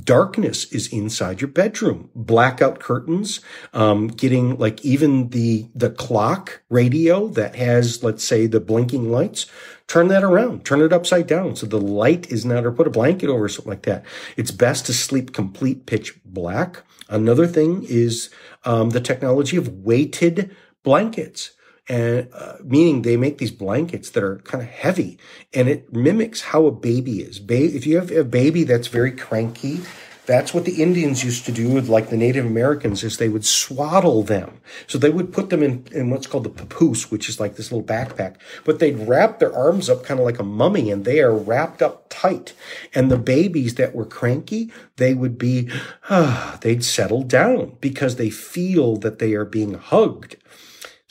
[0.03, 2.11] darkness is inside your bedroom.
[2.15, 3.41] Blackout curtains
[3.73, 9.47] um, getting like even the the clock radio that has let's say the blinking lights
[9.87, 10.65] turn that around.
[10.65, 13.71] Turn it upside down so the light is not or put a blanket over something
[13.71, 14.05] like that.
[14.37, 16.83] It's best to sleep complete pitch black.
[17.09, 18.31] Another thing is
[18.65, 21.53] um, the technology of weighted blankets
[21.89, 25.19] and uh, meaning they make these blankets that are kind of heavy
[25.53, 27.39] and it mimics how a baby is.
[27.39, 29.81] Ba- if you have a baby that's very cranky,
[30.27, 33.45] that's what the Indians used to do with like the Native Americans is they would
[33.45, 34.61] swaddle them.
[34.87, 37.71] So they would put them in, in what's called the papoose, which is like this
[37.71, 41.21] little backpack, but they'd wrap their arms up kind of like a mummy and they
[41.21, 42.55] are wrapped up tight.
[42.95, 45.69] And the babies that were cranky, they would be,
[46.09, 50.37] ah, they'd settle down because they feel that they are being hugged.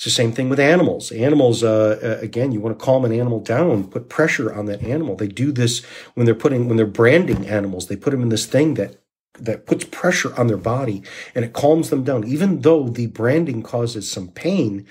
[0.03, 1.13] It's the same thing with animals.
[1.13, 4.83] Animals, uh, uh, again, you want to calm an animal down, put pressure on that
[4.83, 5.15] animal.
[5.15, 5.81] They do this
[6.15, 8.97] when they're putting, when they're branding animals, they put them in this thing that
[9.39, 12.27] that puts pressure on their body and it calms them down.
[12.27, 14.85] Even though the branding causes some pain,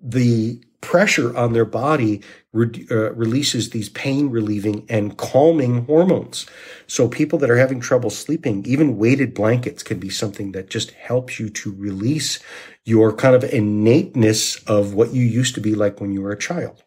[0.00, 2.22] the pressure on their body
[2.56, 6.46] re- uh, releases these pain relieving and calming hormones.
[6.86, 10.90] So people that are having trouble sleeping, even weighted blankets can be something that just
[10.92, 12.40] helps you to release
[12.84, 16.38] your kind of innateness of what you used to be like when you were a
[16.38, 16.82] child.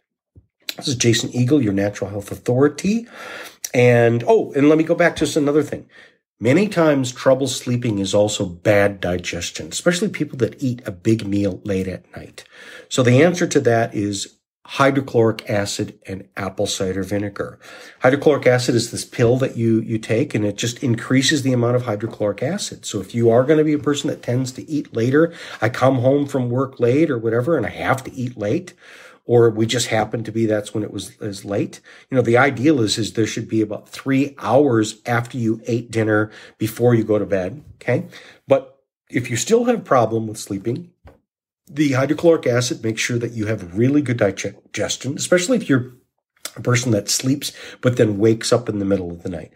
[0.78, 3.08] This is Jason Eagle, your natural health authority.
[3.74, 5.88] And oh, and let me go back to just another thing.
[6.42, 11.60] Many times trouble sleeping is also bad digestion, especially people that eat a big meal
[11.66, 12.46] late at night.
[12.88, 14.39] So the answer to that is
[14.74, 17.58] hydrochloric acid and apple cider vinegar.
[18.02, 21.76] Hydrochloric acid is this pill that you, you take and it just increases the amount
[21.76, 22.86] of hydrochloric acid.
[22.86, 25.70] So if you are going to be a person that tends to eat later, I
[25.70, 28.76] come home from work late or whatever and I have to eat late,
[29.26, 31.82] or we just happen to be that's when it was is late.
[32.12, 35.90] You know, the ideal is is there should be about three hours after you ate
[35.90, 37.64] dinner before you go to bed.
[37.82, 38.06] Okay.
[38.48, 40.92] But if you still have problem with sleeping,
[41.70, 45.94] the hydrochloric acid makes sure that you have really good digestion, especially if you're
[46.56, 47.52] a person that sleeps
[47.82, 49.52] but then wakes up in the middle of the night.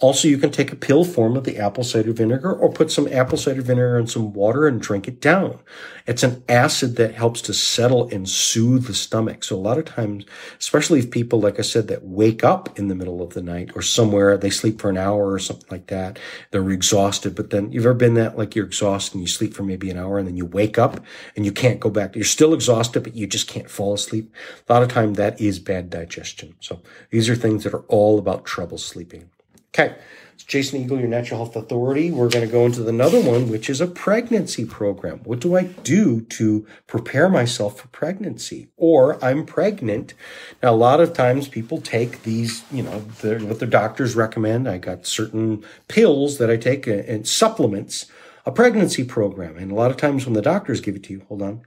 [0.00, 3.08] Also, you can take a pill form of the apple cider vinegar or put some
[3.08, 5.58] apple cider vinegar in some water and drink it down.
[6.06, 9.42] It's an acid that helps to settle and soothe the stomach.
[9.42, 10.24] So a lot of times,
[10.60, 13.72] especially if people, like I said, that wake up in the middle of the night
[13.74, 16.20] or somewhere, they sleep for an hour or something like that.
[16.52, 19.64] They're exhausted, but then you've ever been that like you're exhausted and you sleep for
[19.64, 21.00] maybe an hour and then you wake up
[21.34, 22.14] and you can't go back.
[22.14, 24.32] You're still exhausted, but you just can't fall asleep.
[24.68, 26.54] A lot of time that is bad digestion.
[26.60, 29.30] So these are things that are all about trouble sleeping.
[29.74, 29.96] Okay.
[30.34, 32.12] It's Jason Eagle, your natural health authority.
[32.12, 35.18] We're going to go into another one, which is a pregnancy program.
[35.24, 38.68] What do I do to prepare myself for pregnancy?
[38.76, 40.14] Or I'm pregnant.
[40.62, 44.68] Now, a lot of times people take these, you know, what their doctors recommend.
[44.68, 48.06] I got certain pills that I take uh, and supplements
[48.46, 49.56] a pregnancy program.
[49.56, 51.62] And a lot of times when the doctors give it to you, hold on,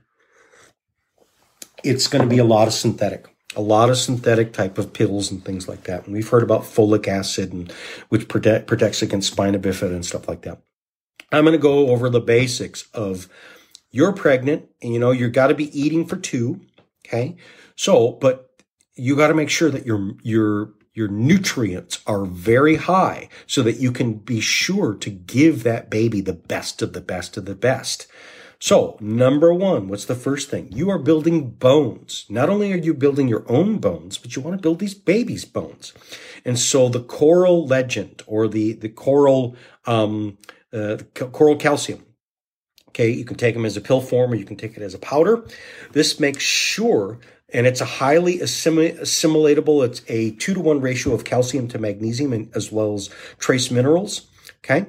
[1.84, 5.30] it's going to be a lot of synthetic a lot of synthetic type of pills
[5.30, 6.04] and things like that.
[6.04, 7.70] And we've heard about folic acid and
[8.08, 10.62] which protect, protects against spina bifida and stuff like that.
[11.30, 13.28] I'm going to go over the basics of
[13.90, 16.60] you're pregnant and you know, you've got to be eating for two.
[17.06, 17.36] Okay.
[17.76, 18.50] So, but
[18.94, 23.78] you got to make sure that your, your, your nutrients are very high so that
[23.78, 27.54] you can be sure to give that baby the best of the best of the
[27.54, 28.06] best.
[28.62, 30.68] So, number one, what's the first thing?
[30.70, 32.26] You are building bones.
[32.28, 35.44] Not only are you building your own bones, but you want to build these babies'
[35.44, 35.92] bones.
[36.44, 40.38] And so the coral legend or the, the coral, um,
[40.72, 42.06] uh, coral calcium.
[42.90, 43.10] Okay.
[43.10, 45.00] You can take them as a pill form or you can take it as a
[45.00, 45.44] powder.
[45.90, 47.18] This makes sure
[47.52, 49.84] and it's a highly assimilatable.
[49.84, 53.72] It's a two to one ratio of calcium to magnesium and as well as trace
[53.72, 54.30] minerals.
[54.58, 54.86] Okay.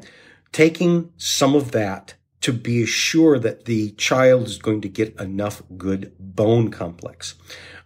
[0.51, 2.13] Taking some of that
[2.43, 7.35] to be sure that the child is going to get enough good bone complex.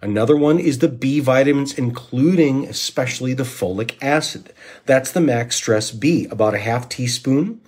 [0.01, 4.53] Another one is the B vitamins, including especially the folic acid.
[4.85, 7.61] That's the max stress B, about a half teaspoon.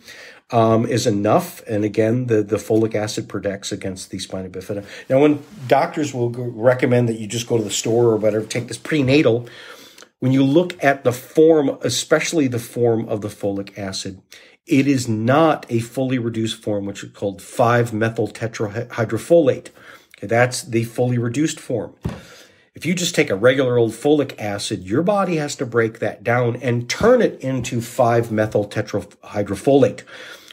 [0.51, 1.61] Um, is enough.
[1.67, 4.83] And again, the, the folic acid protects against the spina bifida.
[5.07, 8.67] Now, when doctors will recommend that you just go to the store or whatever, take
[8.67, 9.47] this prenatal,
[10.19, 14.23] when you look at the form, especially the form of the folic acid,
[14.69, 19.69] it is not a fully reduced form, which is called 5-methyl tetrahydrofolate.
[20.17, 21.95] Okay, that's the fully reduced form.
[22.75, 26.23] If you just take a regular old folic acid, your body has to break that
[26.23, 30.03] down and turn it into 5-methyl tetrahydrofolate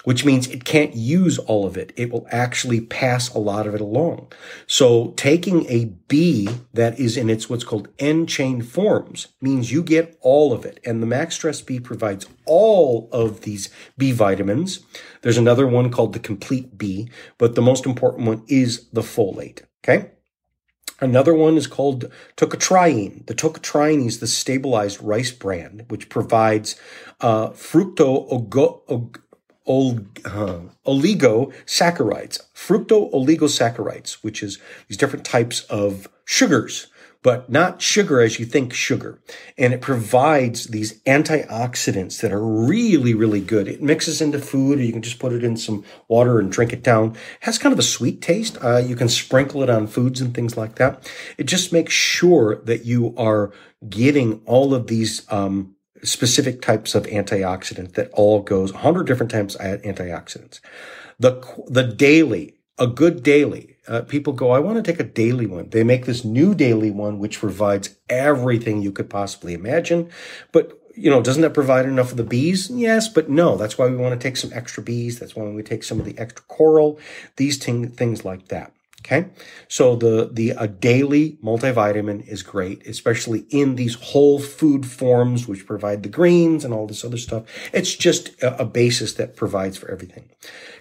[0.06, 1.92] which means it can't use all of it.
[1.96, 4.30] It will actually pass a lot of it along.
[4.68, 9.82] So taking a B that is in its what's called end chain forms means you
[9.82, 10.78] get all of it.
[10.84, 14.78] And the Max Stress B provides all of these B vitamins.
[15.22, 19.62] There's another one called the Complete B, but the most important one is the folate.
[19.82, 20.12] Okay.
[21.00, 23.26] Another one is called tocotriene.
[23.26, 26.80] The tocotriene is the stabilized rice bran, which provides
[27.20, 28.26] uh, fructo
[29.66, 34.58] uh, oligosaccharides, fructo-oligosaccharides, which is
[34.88, 36.88] these different types of sugars,
[37.22, 39.20] but not sugar as you think sugar.
[39.58, 43.66] And it provides these antioxidants that are really, really good.
[43.66, 46.72] It mixes into food, or you can just put it in some water and drink
[46.72, 47.12] it down.
[47.12, 48.58] It has kind of a sweet taste.
[48.62, 51.10] Uh, you can sprinkle it on foods and things like that.
[51.36, 53.52] It just makes sure that you are
[53.88, 55.75] getting all of these um,
[56.06, 60.60] specific types of antioxidant that all goes 100 different types of antioxidants.
[61.18, 65.46] The, the daily, a good daily, uh, people go, I want to take a daily
[65.46, 65.70] one.
[65.70, 70.10] They make this new daily one, which provides everything you could possibly imagine.
[70.52, 72.70] But, you know, doesn't that provide enough of the bees?
[72.70, 73.56] Yes, but no.
[73.56, 75.18] That's why we want to take some extra bees.
[75.18, 76.98] That's why we take some of the extra coral,
[77.36, 78.72] these t- things like that.
[79.06, 79.28] Okay.
[79.68, 85.64] So the, the, a daily multivitamin is great, especially in these whole food forms, which
[85.64, 87.44] provide the greens and all this other stuff.
[87.72, 90.28] It's just a, a basis that provides for everything.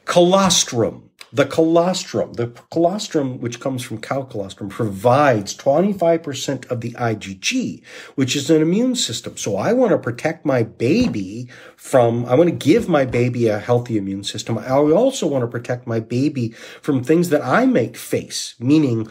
[0.05, 1.11] Colostrum.
[1.35, 7.83] The colostrum, the colostrum, which comes from cow colostrum, provides 25% of the IgG,
[8.15, 9.35] which is an immune system.
[9.35, 13.59] So I want to protect my baby from, I want to give my baby a
[13.59, 14.57] healthy immune system.
[14.57, 19.09] I also want to protect my baby from things that I might face, meaning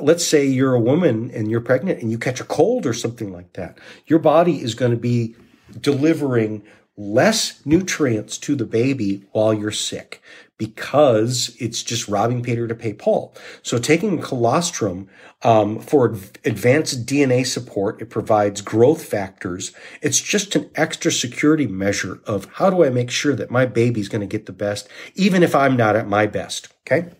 [0.00, 3.32] let's say you're a woman and you're pregnant and you catch a cold or something
[3.32, 3.78] like that.
[4.06, 5.34] Your body is going to be
[5.80, 6.62] delivering
[6.96, 10.22] less nutrients to the baby while you're sick
[10.58, 13.34] because it's just robbing Peter to pay Paul.
[13.62, 15.08] So taking colostrum
[15.42, 19.72] um, for advanced DNA support, it provides growth factors.
[20.00, 24.08] It's just an extra security measure of how do I make sure that my baby's
[24.08, 26.68] going to get the best, even if I'm not at my best.
[26.86, 27.10] Okay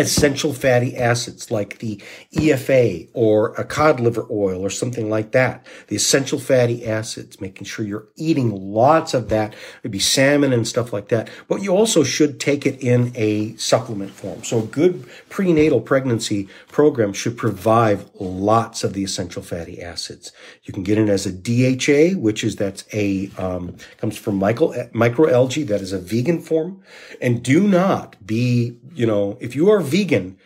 [0.00, 2.02] essential fatty acids like the
[2.34, 5.66] EFA or a cod liver oil or something like that.
[5.88, 10.92] The essential fatty acids, making sure you're eating lots of that, maybe salmon and stuff
[10.92, 11.30] like that.
[11.48, 14.42] But you also should take it in a supplement form.
[14.44, 20.32] So a good prenatal pregnancy program should provide lots of the essential fatty acids.
[20.64, 24.72] You can get it as a DHA, which is that's a um, comes from micro,
[24.90, 25.66] microalgae.
[25.66, 26.82] That is a vegan form,
[27.20, 30.38] and do not be you know if you are vegan,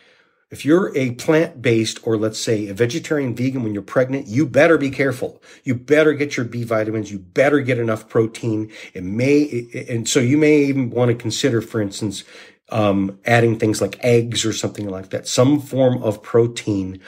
[0.51, 4.45] if you're a plant based or let's say a vegetarian vegan when you're pregnant, you
[4.45, 5.41] better be careful.
[5.63, 7.11] You better get your B vitamins.
[7.11, 8.71] You better get enough protein.
[8.93, 12.23] It may, and so you may even want to consider, for instance,
[12.69, 17.01] um, adding things like eggs or something like that, some form of protein,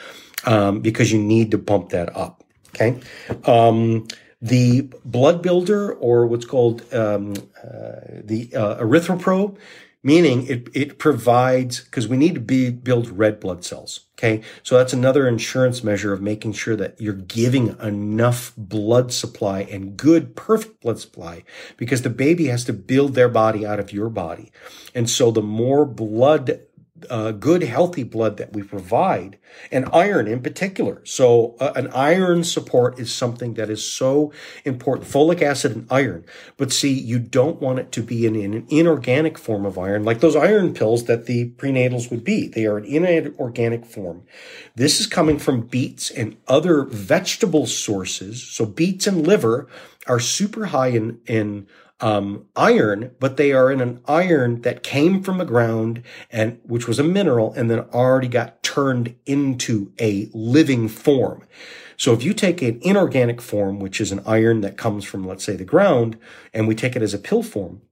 [0.44, 2.44] um, because you need to bump that up.
[2.74, 3.00] Okay.
[3.44, 4.06] Um,
[4.40, 9.56] the blood builder or what's called um, uh, the uh, erythropoietin
[10.08, 14.06] meaning it, it provides, because we need to be, build red blood cells.
[14.18, 14.42] Okay.
[14.62, 19.96] So that's another insurance measure of making sure that you're giving enough blood supply and
[19.96, 21.44] good, perfect blood supply
[21.76, 24.50] because the baby has to build their body out of your body.
[24.92, 26.62] And so the more blood
[27.10, 29.38] uh, good, healthy blood that we provide,
[29.70, 31.00] and iron in particular.
[31.04, 34.32] So, uh, an iron support is something that is so
[34.64, 35.08] important.
[35.08, 36.24] Folic acid and iron.
[36.56, 40.04] But see, you don't want it to be in, in an inorganic form of iron,
[40.04, 42.48] like those iron pills that the prenatals would be.
[42.48, 44.24] They are an inorganic form.
[44.74, 48.42] This is coming from beets and other vegetable sources.
[48.42, 49.68] So, beets and liver
[50.06, 51.66] are super high in, in
[52.00, 56.86] um, iron, but they are in an iron that came from the ground and which
[56.86, 61.44] was a mineral and then already got turned into a living form.
[61.96, 65.42] So if you take an inorganic form, which is an iron that comes from, let's
[65.42, 66.16] say, the ground,
[66.54, 67.82] and we take it as a pill form,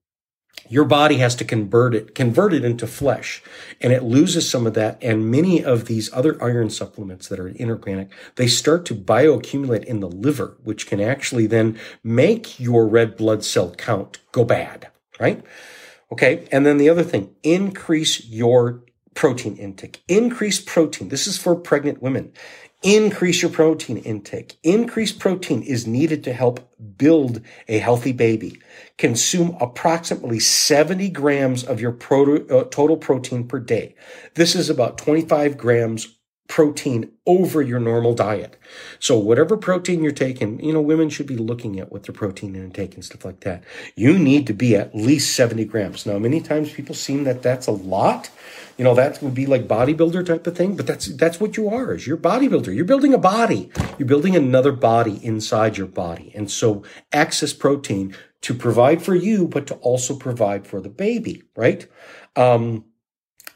[0.68, 3.42] your body has to convert it, convert it into flesh
[3.80, 4.98] and it loses some of that.
[5.02, 10.00] And many of these other iron supplements that are inorganic, they start to bioaccumulate in
[10.00, 14.88] the liver, which can actually then make your red blood cell count go bad,
[15.20, 15.42] right?
[16.12, 16.46] Okay.
[16.52, 18.82] And then the other thing, increase your
[19.14, 20.02] protein intake.
[20.06, 21.08] Increase protein.
[21.08, 22.32] This is for pregnant women.
[22.86, 24.58] Increase your protein intake.
[24.62, 28.60] Increased protein is needed to help build a healthy baby.
[28.96, 33.96] Consume approximately 70 grams of your uh, total protein per day.
[34.34, 36.16] This is about 25 grams
[36.46, 38.56] protein over your normal diet.
[39.00, 42.54] So whatever protein you're taking, you know, women should be looking at what their protein
[42.54, 43.64] intake and stuff like that.
[43.96, 46.06] You need to be at least 70 grams.
[46.06, 48.30] Now, many times people seem that that's a lot.
[48.76, 51.68] You know, that would be like bodybuilder type of thing, but that's, that's what you
[51.68, 52.74] are is you're bodybuilder.
[52.74, 53.70] You're building a body.
[53.98, 56.30] You're building another body inside your body.
[56.34, 61.42] And so access protein to provide for you, but to also provide for the baby,
[61.56, 61.86] right?
[62.36, 62.84] Um,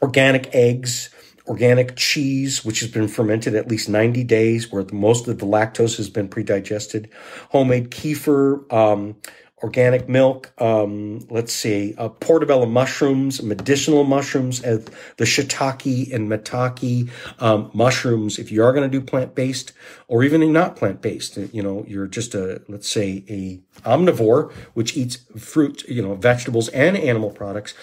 [0.01, 1.11] organic eggs,
[1.47, 5.45] organic cheese, which has been fermented at least 90 days, where the, most of the
[5.45, 7.09] lactose has been predigested,
[7.49, 9.15] homemade kefir, um,
[9.63, 14.83] organic milk, um, let's see, uh, portobello mushrooms, medicinal mushrooms, uh,
[15.17, 17.09] the shiitake and maitake
[17.39, 18.39] um, mushrooms.
[18.39, 19.73] If you are going to do plant based,
[20.07, 24.97] or even not plant based, you know, you're just a let's say a omnivore which
[24.97, 27.73] eats fruit, you know, vegetables and animal products.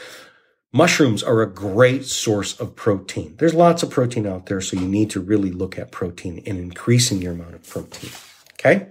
[0.70, 3.34] Mushrooms are a great source of protein.
[3.38, 6.58] There's lots of protein out there, so you need to really look at protein and
[6.58, 8.10] increasing your amount of protein.
[8.58, 8.88] Okay.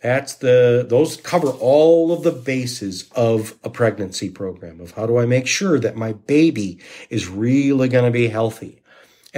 [0.00, 5.18] That's the, those cover all of the bases of a pregnancy program of how do
[5.18, 6.78] I make sure that my baby
[7.10, 8.80] is really going to be healthy?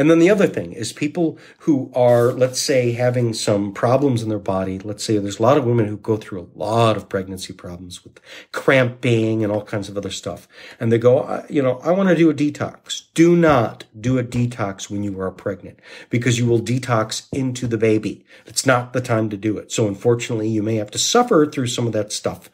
[0.00, 4.30] And then the other thing is people who are, let's say, having some problems in
[4.30, 4.78] their body.
[4.78, 8.02] Let's say there's a lot of women who go through a lot of pregnancy problems
[8.02, 8.18] with
[8.50, 10.48] cramping and all kinds of other stuff.
[10.80, 13.08] And they go, you know, I want to do a detox.
[13.12, 17.76] Do not do a detox when you are pregnant because you will detox into the
[17.76, 18.24] baby.
[18.46, 19.70] It's not the time to do it.
[19.70, 22.48] So unfortunately, you may have to suffer through some of that stuff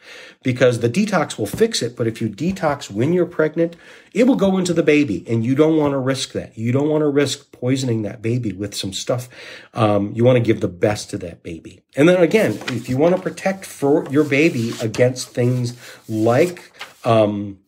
[0.46, 1.96] because the detox will fix it.
[1.96, 3.74] But if you detox when you're pregnant,
[4.12, 6.56] it will go into the baby and you don't want to risk that.
[6.56, 9.28] You don't want to risk poisoning that baby with some stuff.
[9.74, 11.80] Um, you want to give the best to that baby.
[11.96, 15.76] And then again, if you want to protect for your baby against things
[16.08, 16.70] like,
[17.04, 17.58] um,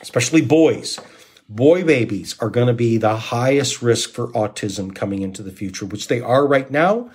[0.00, 0.98] especially boys,
[1.46, 5.84] boy babies are going to be the highest risk for autism coming into the future,
[5.84, 7.10] which they are right now.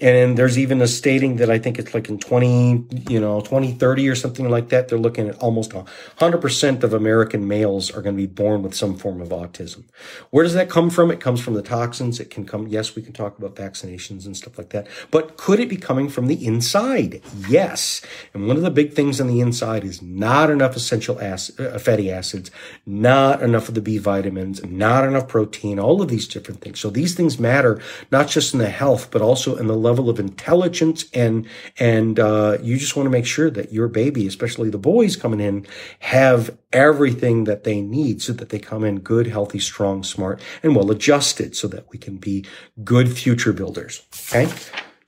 [0.00, 4.08] And there's even a stating that I think it's like in 20, you know, 2030
[4.08, 4.88] or something like that.
[4.88, 8.96] They're looking at almost 100% of American males are going to be born with some
[8.96, 9.84] form of autism.
[10.30, 11.10] Where does that come from?
[11.10, 12.20] It comes from the toxins.
[12.20, 14.88] It can come, yes, we can talk about vaccinations and stuff like that.
[15.10, 17.20] But could it be coming from the inside?
[17.48, 18.00] Yes.
[18.32, 21.78] And one of the big things on the inside is not enough essential acid, uh,
[21.78, 22.50] fatty acids,
[22.86, 26.80] not enough of the B vitamins, not enough protein, all of these different things.
[26.80, 27.80] So these things matter
[28.10, 31.46] not just in the health, but also in the level of intelligence and
[31.78, 35.40] and uh, you just want to make sure that your baby, especially the boys coming
[35.40, 35.66] in,
[36.00, 40.74] have everything that they need so that they come in good, healthy, strong, smart, and
[40.74, 42.44] well adjusted so that we can be
[42.84, 44.06] good future builders.
[44.34, 44.50] Okay.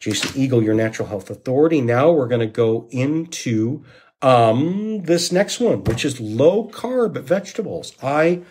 [0.04, 1.80] Jason Eagle, your natural health authority.
[1.80, 3.84] Now we're going to go into
[4.20, 7.94] um, this next one, which is low carb vegetables.
[8.02, 8.42] I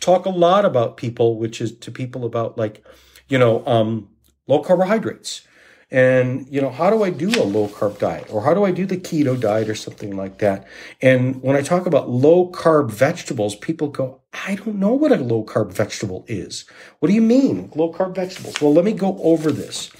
[0.00, 2.84] talk a lot about people, which is to people about like,
[3.28, 4.08] you know, um,
[4.48, 5.42] low carbohydrates.
[5.90, 8.72] And, you know, how do I do a low carb diet or how do I
[8.72, 10.66] do the keto diet or something like that?
[11.00, 15.16] And when I talk about low carb vegetables, people go, I don't know what a
[15.16, 16.66] low carb vegetable is.
[16.98, 18.60] What do you mean, low carb vegetables?
[18.60, 19.90] Well, let me go over this.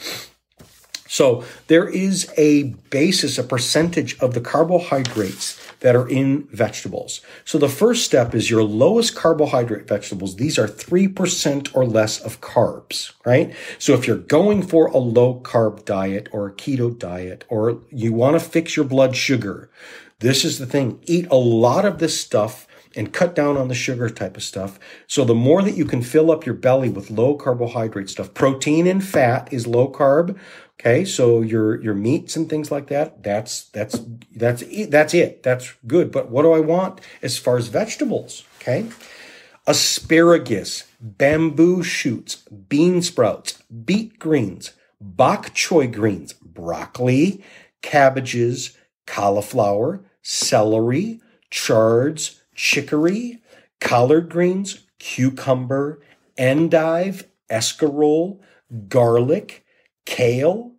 [1.06, 7.20] So there is a basis, a percentage of the carbohydrates that are in vegetables.
[7.44, 10.36] So the first step is your lowest carbohydrate vegetables.
[10.36, 13.54] These are 3% or less of carbs, right?
[13.78, 18.12] So if you're going for a low carb diet or a keto diet or you
[18.12, 19.70] want to fix your blood sugar,
[20.20, 21.00] this is the thing.
[21.06, 22.66] Eat a lot of this stuff
[22.96, 24.78] and cut down on the sugar type of stuff.
[25.06, 28.86] So the more that you can fill up your belly with low carbohydrate stuff, protein
[28.86, 30.36] and fat is low carb.
[30.80, 33.98] Okay, so your your meats and things like that, that's that's
[34.34, 35.42] that's that's it.
[35.42, 36.12] That's good.
[36.12, 38.44] But what do I want as far as vegetables?
[38.60, 38.86] Okay,
[39.66, 47.42] asparagus, bamboo shoots, bean sprouts, beet greens, bok choy greens, broccoli,
[47.82, 51.20] cabbages, cauliflower, celery,
[51.50, 53.42] chards, chicory,
[53.80, 56.00] collard greens, cucumber,
[56.36, 58.38] endive, escarole,
[58.88, 59.64] garlic,
[60.08, 60.72] kale,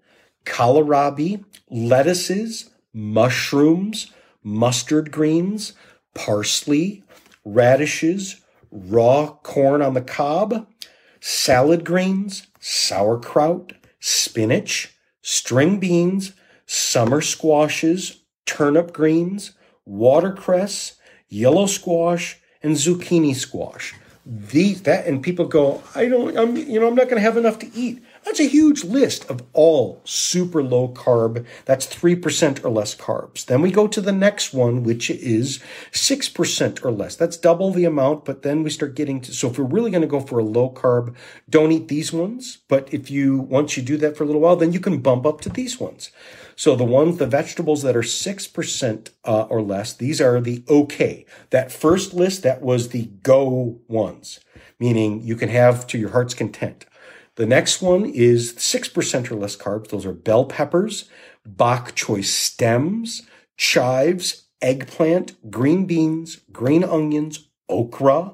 [0.43, 4.11] kohlrabi, lettuces, mushrooms,
[4.43, 5.73] mustard greens,
[6.15, 7.03] parsley,
[7.45, 10.67] radishes, raw corn on the cob,
[11.19, 16.33] salad greens, sauerkraut, spinach, string beans,
[16.65, 19.51] summer squashes, turnip greens,
[19.85, 20.95] watercress,
[21.27, 23.93] yellow squash, and zucchini squash.
[24.25, 27.37] These that and people go, I don't, I'm, you know, I'm not going to have
[27.37, 28.03] enough to eat.
[28.29, 31.47] That's a huge list of all super low carb.
[31.65, 33.43] That's 3% or less carbs.
[33.43, 35.59] Then we go to the next one, which is
[35.91, 37.15] 6% or less.
[37.15, 40.03] That's double the amount, but then we start getting to, so if we're really going
[40.03, 41.15] to go for a low carb,
[41.49, 42.59] don't eat these ones.
[42.67, 45.25] But if you, once you do that for a little while, then you can bump
[45.25, 46.11] up to these ones.
[46.55, 51.25] So the ones, the vegetables that are 6% uh, or less, these are the okay.
[51.49, 54.39] That first list, that was the go ones,
[54.79, 56.85] meaning you can have to your heart's content.
[57.39, 59.87] The next one is 6% or less carbs.
[59.87, 61.09] Those are bell peppers,
[61.45, 63.21] bok choy stems,
[63.55, 68.33] chives, eggplant, green beans, green onions, okra,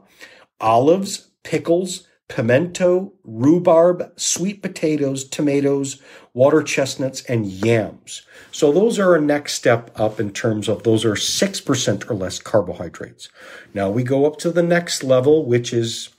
[0.60, 6.02] olives, pickles, pimento, rhubarb, sweet potatoes, tomatoes,
[6.34, 8.24] water chestnuts, and yams.
[8.52, 12.40] So those are a next step up in terms of those are 6% or less
[12.40, 13.30] carbohydrates.
[13.72, 16.10] Now we go up to the next level, which is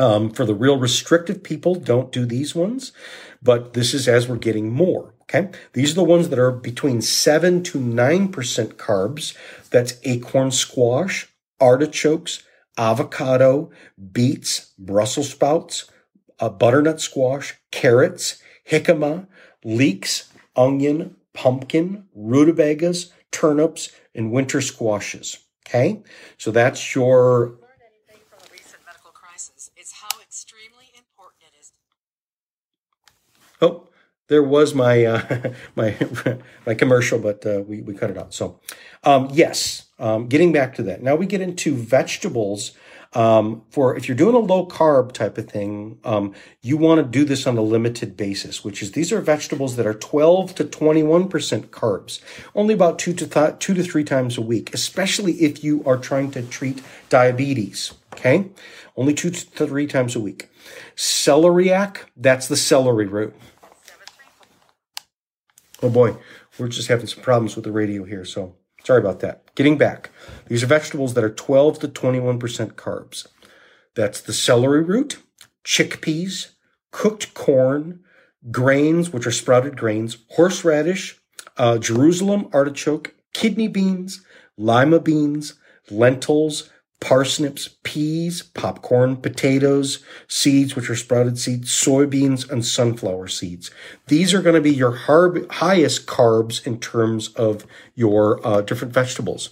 [0.00, 2.92] um, for the real restrictive people, don't do these ones,
[3.42, 5.14] but this is as we're getting more.
[5.22, 5.50] Okay.
[5.74, 8.30] These are the ones that are between 7 to 9%
[8.74, 9.36] carbs.
[9.70, 11.28] That's acorn squash,
[11.60, 12.42] artichokes,
[12.76, 13.70] avocado,
[14.12, 15.88] beets, Brussels sprouts,
[16.40, 19.28] uh, butternut squash, carrots, jicama,
[19.62, 25.38] leeks, onion, pumpkin, rutabagas, turnips, and winter squashes.
[25.66, 26.02] Okay,
[26.38, 27.58] so that's your.
[27.60, 29.70] Learn anything from the recent medical crisis?
[29.76, 31.72] It's how extremely important it is.
[33.60, 33.88] Oh,
[34.30, 35.96] there was my uh, my
[36.66, 38.32] my commercial, but uh, we we cut it out.
[38.32, 38.60] So,
[39.04, 41.02] um, yes, um, getting back to that.
[41.02, 42.72] Now we get into vegetables.
[43.12, 46.32] Um, for if you're doing a low carb type of thing, um,
[46.62, 49.84] you want to do this on a limited basis, which is these are vegetables that
[49.84, 52.20] are 12 to 21 percent carbs,
[52.54, 55.96] only about two to th- two to three times a week, especially if you are
[55.96, 57.94] trying to treat diabetes.
[58.12, 58.48] Okay,
[58.96, 60.48] only two to three times a week.
[60.94, 63.34] Celeriac, that's the celery root.
[65.82, 66.16] Oh boy,
[66.58, 68.54] we're just having some problems with the radio here, so
[68.84, 69.54] sorry about that.
[69.54, 70.10] Getting back,
[70.46, 73.26] these are vegetables that are 12 to 21% carbs.
[73.94, 75.18] That's the celery root,
[75.64, 76.50] chickpeas,
[76.90, 78.00] cooked corn,
[78.50, 81.18] grains, which are sprouted grains, horseradish,
[81.56, 84.22] uh, Jerusalem artichoke, kidney beans,
[84.58, 85.54] lima beans,
[85.90, 86.70] lentils,
[87.00, 93.70] parsnips, peas, popcorn, potatoes, seeds, which are sprouted seeds, soybeans, and sunflower seeds.
[94.06, 98.92] These are going to be your harb, highest carbs in terms of your uh, different
[98.92, 99.50] vegetables.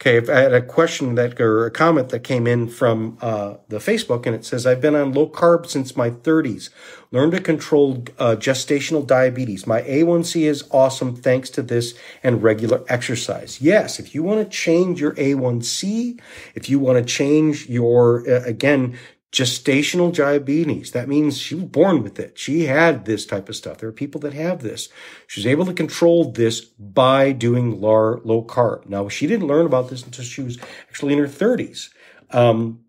[0.00, 3.78] Okay, I had a question that or a comment that came in from uh, the
[3.78, 6.70] Facebook, and it says, "I've been on low carb since my 30s.
[7.12, 9.64] Learned to control uh, gestational diabetes.
[9.66, 13.60] My A1C is awesome thanks to this and regular exercise.
[13.60, 16.18] Yes, if you want to change your A1C,
[16.56, 18.98] if you want to change your uh, again
[19.32, 20.90] gestational diabetes.
[20.92, 22.38] That means she was born with it.
[22.38, 23.78] She had this type of stuff.
[23.78, 24.90] There are people that have this.
[25.26, 28.86] She was able to control this by doing low, carb.
[28.86, 30.58] Now, she didn't learn about this until she was
[30.88, 31.88] actually in her 30s.
[32.30, 32.84] Um,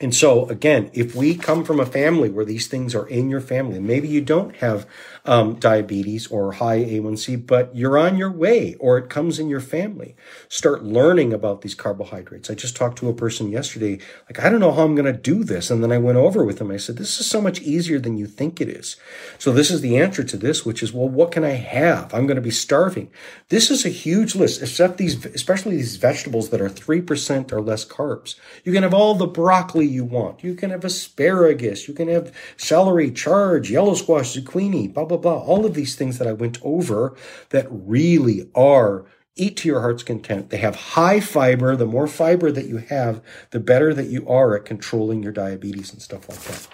[0.00, 3.40] and so, again, if we come from a family where these things are in your
[3.40, 4.86] family, maybe you don't have
[5.24, 9.60] um, diabetes or high A1C, but you're on your way or it comes in your
[9.60, 10.16] family,
[10.48, 12.50] start learning about these carbohydrates.
[12.50, 13.98] I just talked to a person yesterday,
[14.28, 15.70] like, I don't know how I'm going to do this.
[15.70, 16.70] And then I went over with them.
[16.70, 18.96] I said, this is so much easier than you think it is.
[19.38, 22.12] So this is the answer to this, which is, well, what can I have?
[22.14, 23.10] I'm going to be starving.
[23.48, 27.84] This is a huge list, except these, especially these vegetables that are 3% or less
[27.84, 28.36] carbs.
[28.64, 30.42] You can have all the broccoli you want.
[30.42, 31.88] You can have asparagus.
[31.88, 35.38] You can have celery, chard, yellow squash, zucchini, blah, blah, blah.
[35.38, 37.16] All of these things that I went over
[37.50, 39.06] that really are
[39.36, 40.50] eat to your heart's content.
[40.50, 41.76] They have high fiber.
[41.76, 45.92] The more fiber that you have, the better that you are at controlling your diabetes
[45.92, 46.68] and stuff like that.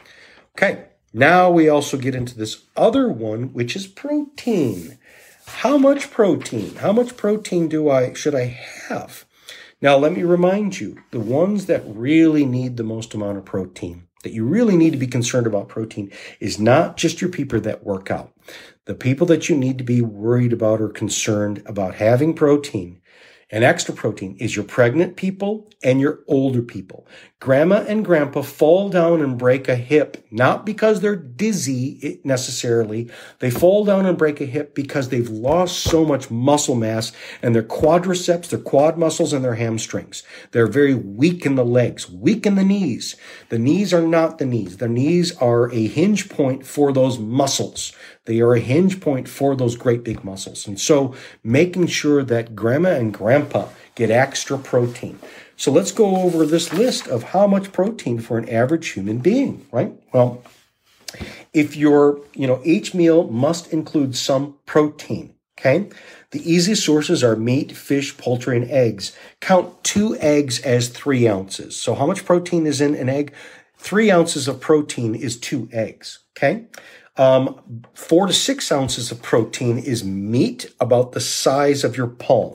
[0.56, 0.84] Okay.
[1.12, 4.98] Now we also get into this other one, which is protein.
[5.46, 6.76] How much protein?
[6.76, 8.58] How much protein do I should I
[8.88, 9.24] have?
[9.80, 14.05] Now, let me remind you the ones that really need the most amount of protein,
[14.22, 16.10] that you really need to be concerned about protein,
[16.40, 18.32] is not just your people that work out.
[18.86, 23.00] The people that you need to be worried about or concerned about having protein
[23.50, 27.06] and extra protein is your pregnant people and your older people.
[27.38, 33.10] Grandma and grandpa fall down and break a hip, not because they're dizzy necessarily.
[33.40, 37.12] They fall down and break a hip because they've lost so much muscle mass
[37.42, 40.22] and their quadriceps, their quad muscles, and their hamstrings.
[40.52, 43.16] They're very weak in the legs, weak in the knees.
[43.50, 44.78] The knees are not the knees.
[44.78, 47.92] The knees are a hinge point for those muscles.
[48.24, 50.66] They are a hinge point for those great big muscles.
[50.66, 51.14] And so
[51.44, 55.18] making sure that grandma and grandpa get extra protein.
[55.56, 59.66] So let's go over this list of how much protein for an average human being,
[59.72, 59.92] right?
[60.12, 60.42] Well,
[61.52, 65.88] if your, you know, each meal must include some protein, okay?
[66.32, 69.16] The easiest sources are meat, fish, poultry, and eggs.
[69.40, 71.76] Count two eggs as three ounces.
[71.76, 73.32] So how much protein is in an egg?
[73.78, 76.66] Three ounces of protein is two eggs, okay?
[77.16, 82.52] Um, four to six ounces of protein is meat about the size of your palm,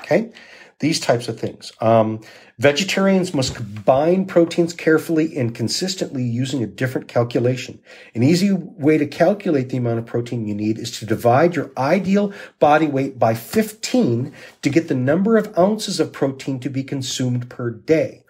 [0.00, 0.30] okay?
[0.78, 1.72] These types of things.
[1.80, 2.20] Um,
[2.58, 7.80] Vegetarians must combine proteins carefully and consistently using a different calculation.
[8.14, 11.72] An easy way to calculate the amount of protein you need is to divide your
[11.76, 14.32] ideal body weight by 15
[14.62, 18.22] to get the number of ounces of protein to be consumed per day.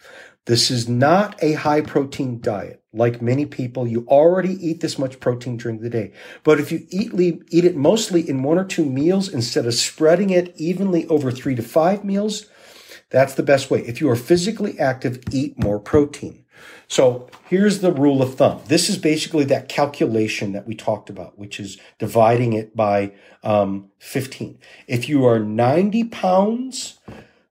[0.47, 2.83] This is not a high protein diet.
[2.95, 6.12] Like many people, you already eat this much protein during the day.
[6.45, 7.12] But if you eat,
[7.51, 11.55] eat it mostly in one or two meals instead of spreading it evenly over three
[11.55, 12.47] to five meals,
[13.14, 13.78] that's the best way.
[13.82, 16.44] If you are physically active, eat more protein.
[16.88, 18.60] So here's the rule of thumb.
[18.66, 23.12] This is basically that calculation that we talked about, which is dividing it by
[23.44, 24.58] um, 15.
[24.88, 26.98] If you are 90 pounds,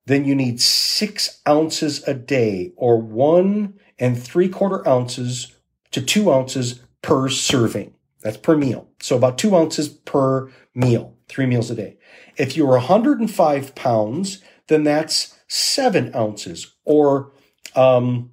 [0.05, 5.55] then you need six ounces a day or one and three quarter ounces
[5.91, 7.93] to two ounces per serving.
[8.21, 8.89] That's per meal.
[9.01, 11.97] So about two ounces per meal, three meals a day.
[12.35, 17.31] If you're 105 pounds, then that's seven ounces or
[17.75, 18.31] um,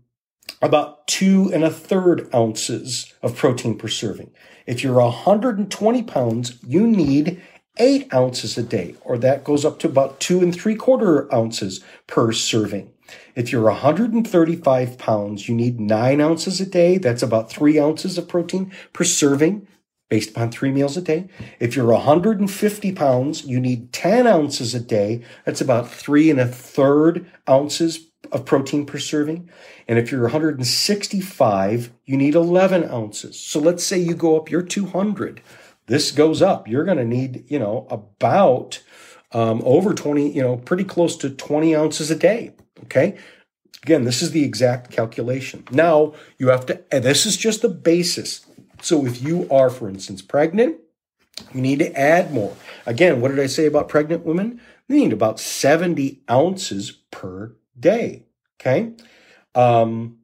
[0.62, 4.30] about two and a third ounces of protein per serving.
[4.66, 7.42] If you're 120 pounds, you need
[7.78, 11.84] eight ounces a day, or that goes up to about two and three quarter ounces
[12.06, 12.90] per serving.
[13.34, 16.96] If you're 135 pounds, you need nine ounces a day.
[16.96, 19.66] That's about three ounces of protein per serving
[20.10, 21.28] based upon three meals a day.
[21.58, 25.22] If you're 150 pounds, you need 10 ounces a day.
[25.46, 29.48] That's about three and a third ounces of protein per serving.
[29.88, 33.38] And if you're 165, you need 11 ounces.
[33.40, 35.40] So let's say you go up, you're 200.
[35.86, 36.68] This goes up.
[36.68, 38.82] You're going to need, you know, about
[39.32, 42.52] um, over 20, you know, pretty close to 20 ounces a day.
[42.84, 43.16] Okay.
[43.82, 45.64] Again, this is the exact calculation.
[45.70, 48.44] Now you have to, and this is just the basis.
[48.82, 50.78] So if you are, for instance, pregnant,
[51.54, 52.56] you need to add more.
[52.86, 54.60] Again, what did I say about pregnant women?
[54.88, 58.24] They need about 70 ounces per day.
[58.60, 58.92] Okay.
[59.54, 60.18] Um,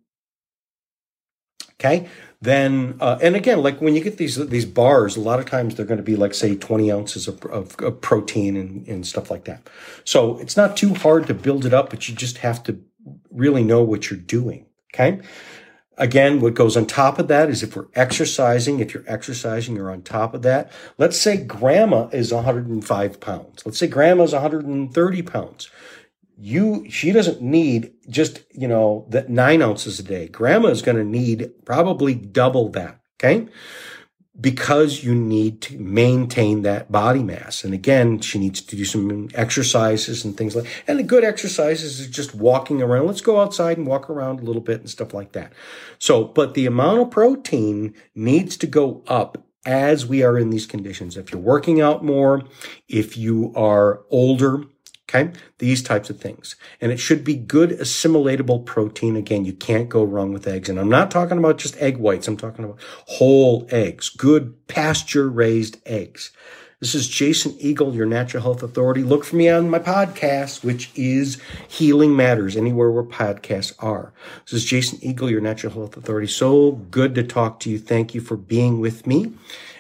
[1.74, 2.09] okay.
[2.40, 5.74] Then, uh, and again, like when you get these these bars, a lot of times
[5.74, 9.30] they're going to be like, say, 20 ounces of, of, of protein and, and stuff
[9.30, 9.68] like that.
[10.04, 12.78] So it's not too hard to build it up, but you just have to
[13.30, 14.66] really know what you're doing.
[14.92, 15.20] Okay.
[15.99, 19.90] Again, what goes on top of that is if we're exercising, if you're exercising, you're
[19.90, 20.70] on top of that.
[20.99, 23.64] Let's say grandma is 105 pounds.
[23.64, 25.70] Let's say grandma is 130 pounds.
[26.38, 30.28] You, she doesn't need just, you know, that nine ounces a day.
[30.28, 33.01] Grandma is going to need probably double that.
[33.18, 33.49] Okay
[34.41, 37.64] because you need to maintain that body mass.
[37.64, 42.01] And again, she needs to do some exercises and things like, and the good exercises
[42.01, 43.07] is just walking around.
[43.07, 45.53] Let's go outside and walk around a little bit and stuff like that.
[45.99, 50.66] So, but the amount of protein needs to go up as we are in these
[50.66, 51.16] conditions.
[51.16, 52.43] If you're working out more,
[52.89, 54.64] if you are older,
[55.09, 55.30] Okay.
[55.59, 56.57] These types of things.
[56.80, 59.14] And it should be good assimilatable protein.
[59.14, 60.68] Again, you can't go wrong with eggs.
[60.68, 62.26] And I'm not talking about just egg whites.
[62.26, 66.32] I'm talking about whole eggs, good pasture raised eggs.
[66.80, 69.02] This is Jason Eagle, your natural health authority.
[69.02, 74.12] Look for me on my podcast, which is Healing Matters, anywhere where podcasts are.
[74.44, 76.26] This is Jason Eagle, your natural health authority.
[76.26, 77.78] So good to talk to you.
[77.78, 79.32] Thank you for being with me.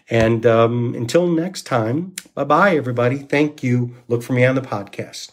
[0.08, 3.18] And um, until next time, bye bye, everybody.
[3.18, 3.96] Thank you.
[4.08, 5.32] Look for me on the podcast.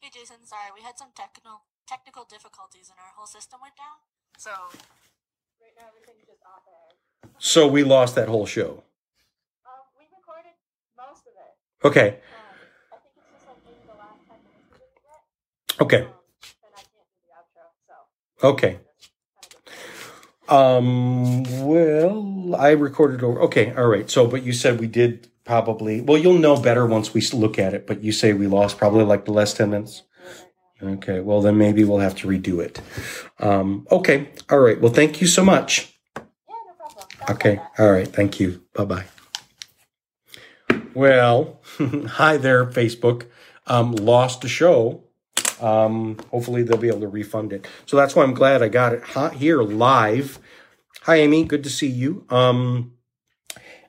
[0.00, 0.36] Hey, Jason.
[0.44, 3.96] Sorry, we had some technical technical difficulties and our whole system went down.
[4.38, 7.30] So right now everything's just off air.
[7.38, 8.82] So we lost that whole show.
[9.66, 10.52] Um, we recorded
[10.96, 11.86] most of it.
[11.86, 12.08] Okay.
[12.08, 12.52] Um,
[12.92, 15.82] I think it's just like maybe the last ten minutes we didn't get.
[15.84, 16.02] Okay.
[16.04, 16.12] Um,
[16.68, 18.48] and I can't do the outro, so.
[18.48, 18.78] Okay.
[20.50, 23.40] Um, well, I recorded over.
[23.42, 23.72] Okay.
[23.74, 24.10] All right.
[24.10, 26.00] So, but you said we did probably.
[26.00, 27.86] Well, you'll know better once we look at it.
[27.86, 30.02] But you say we lost probably like the last ten minutes.
[30.82, 31.20] Okay.
[31.20, 32.80] Well, then maybe we'll have to redo it.
[33.38, 34.30] Um, okay.
[34.50, 34.80] All right.
[34.80, 35.94] Well, thank you so much.
[36.16, 37.06] Yeah, no problem.
[37.30, 37.60] Okay.
[37.78, 38.08] All right.
[38.08, 38.62] Thank you.
[38.74, 39.04] Bye bye.
[40.94, 43.26] Well, hi there, Facebook.
[43.66, 45.04] Um, lost a show.
[45.60, 47.66] Um, hopefully they'll be able to refund it.
[47.86, 50.38] So that's why I'm glad I got it hot here live.
[51.02, 51.44] Hi, Amy.
[51.44, 52.26] Good to see you.
[52.30, 52.92] Um,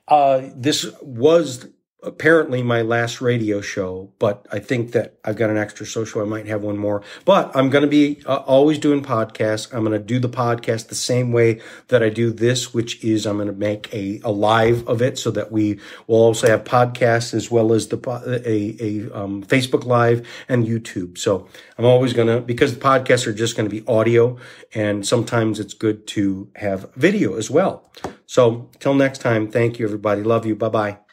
[0.08, 1.68] uh, this was
[2.02, 6.20] apparently my last radio show, but I think that I've got an extra social.
[6.20, 9.72] I might have one more, but I'm going to be uh, always doing podcasts.
[9.72, 13.26] I'm going to do the podcast the same way that I do this, which is
[13.26, 16.64] I'm going to make a, a live of it so that we will also have
[16.64, 17.98] podcasts as well as the
[18.44, 21.18] a, a um, Facebook live and YouTube.
[21.18, 21.48] So
[21.78, 24.38] I'm always going to because the podcasts are just going to be audio,
[24.74, 27.90] and sometimes it's good to have video as well.
[28.26, 30.22] So till next time, thank you everybody.
[30.22, 30.56] Love you.
[30.56, 31.11] Bye bye.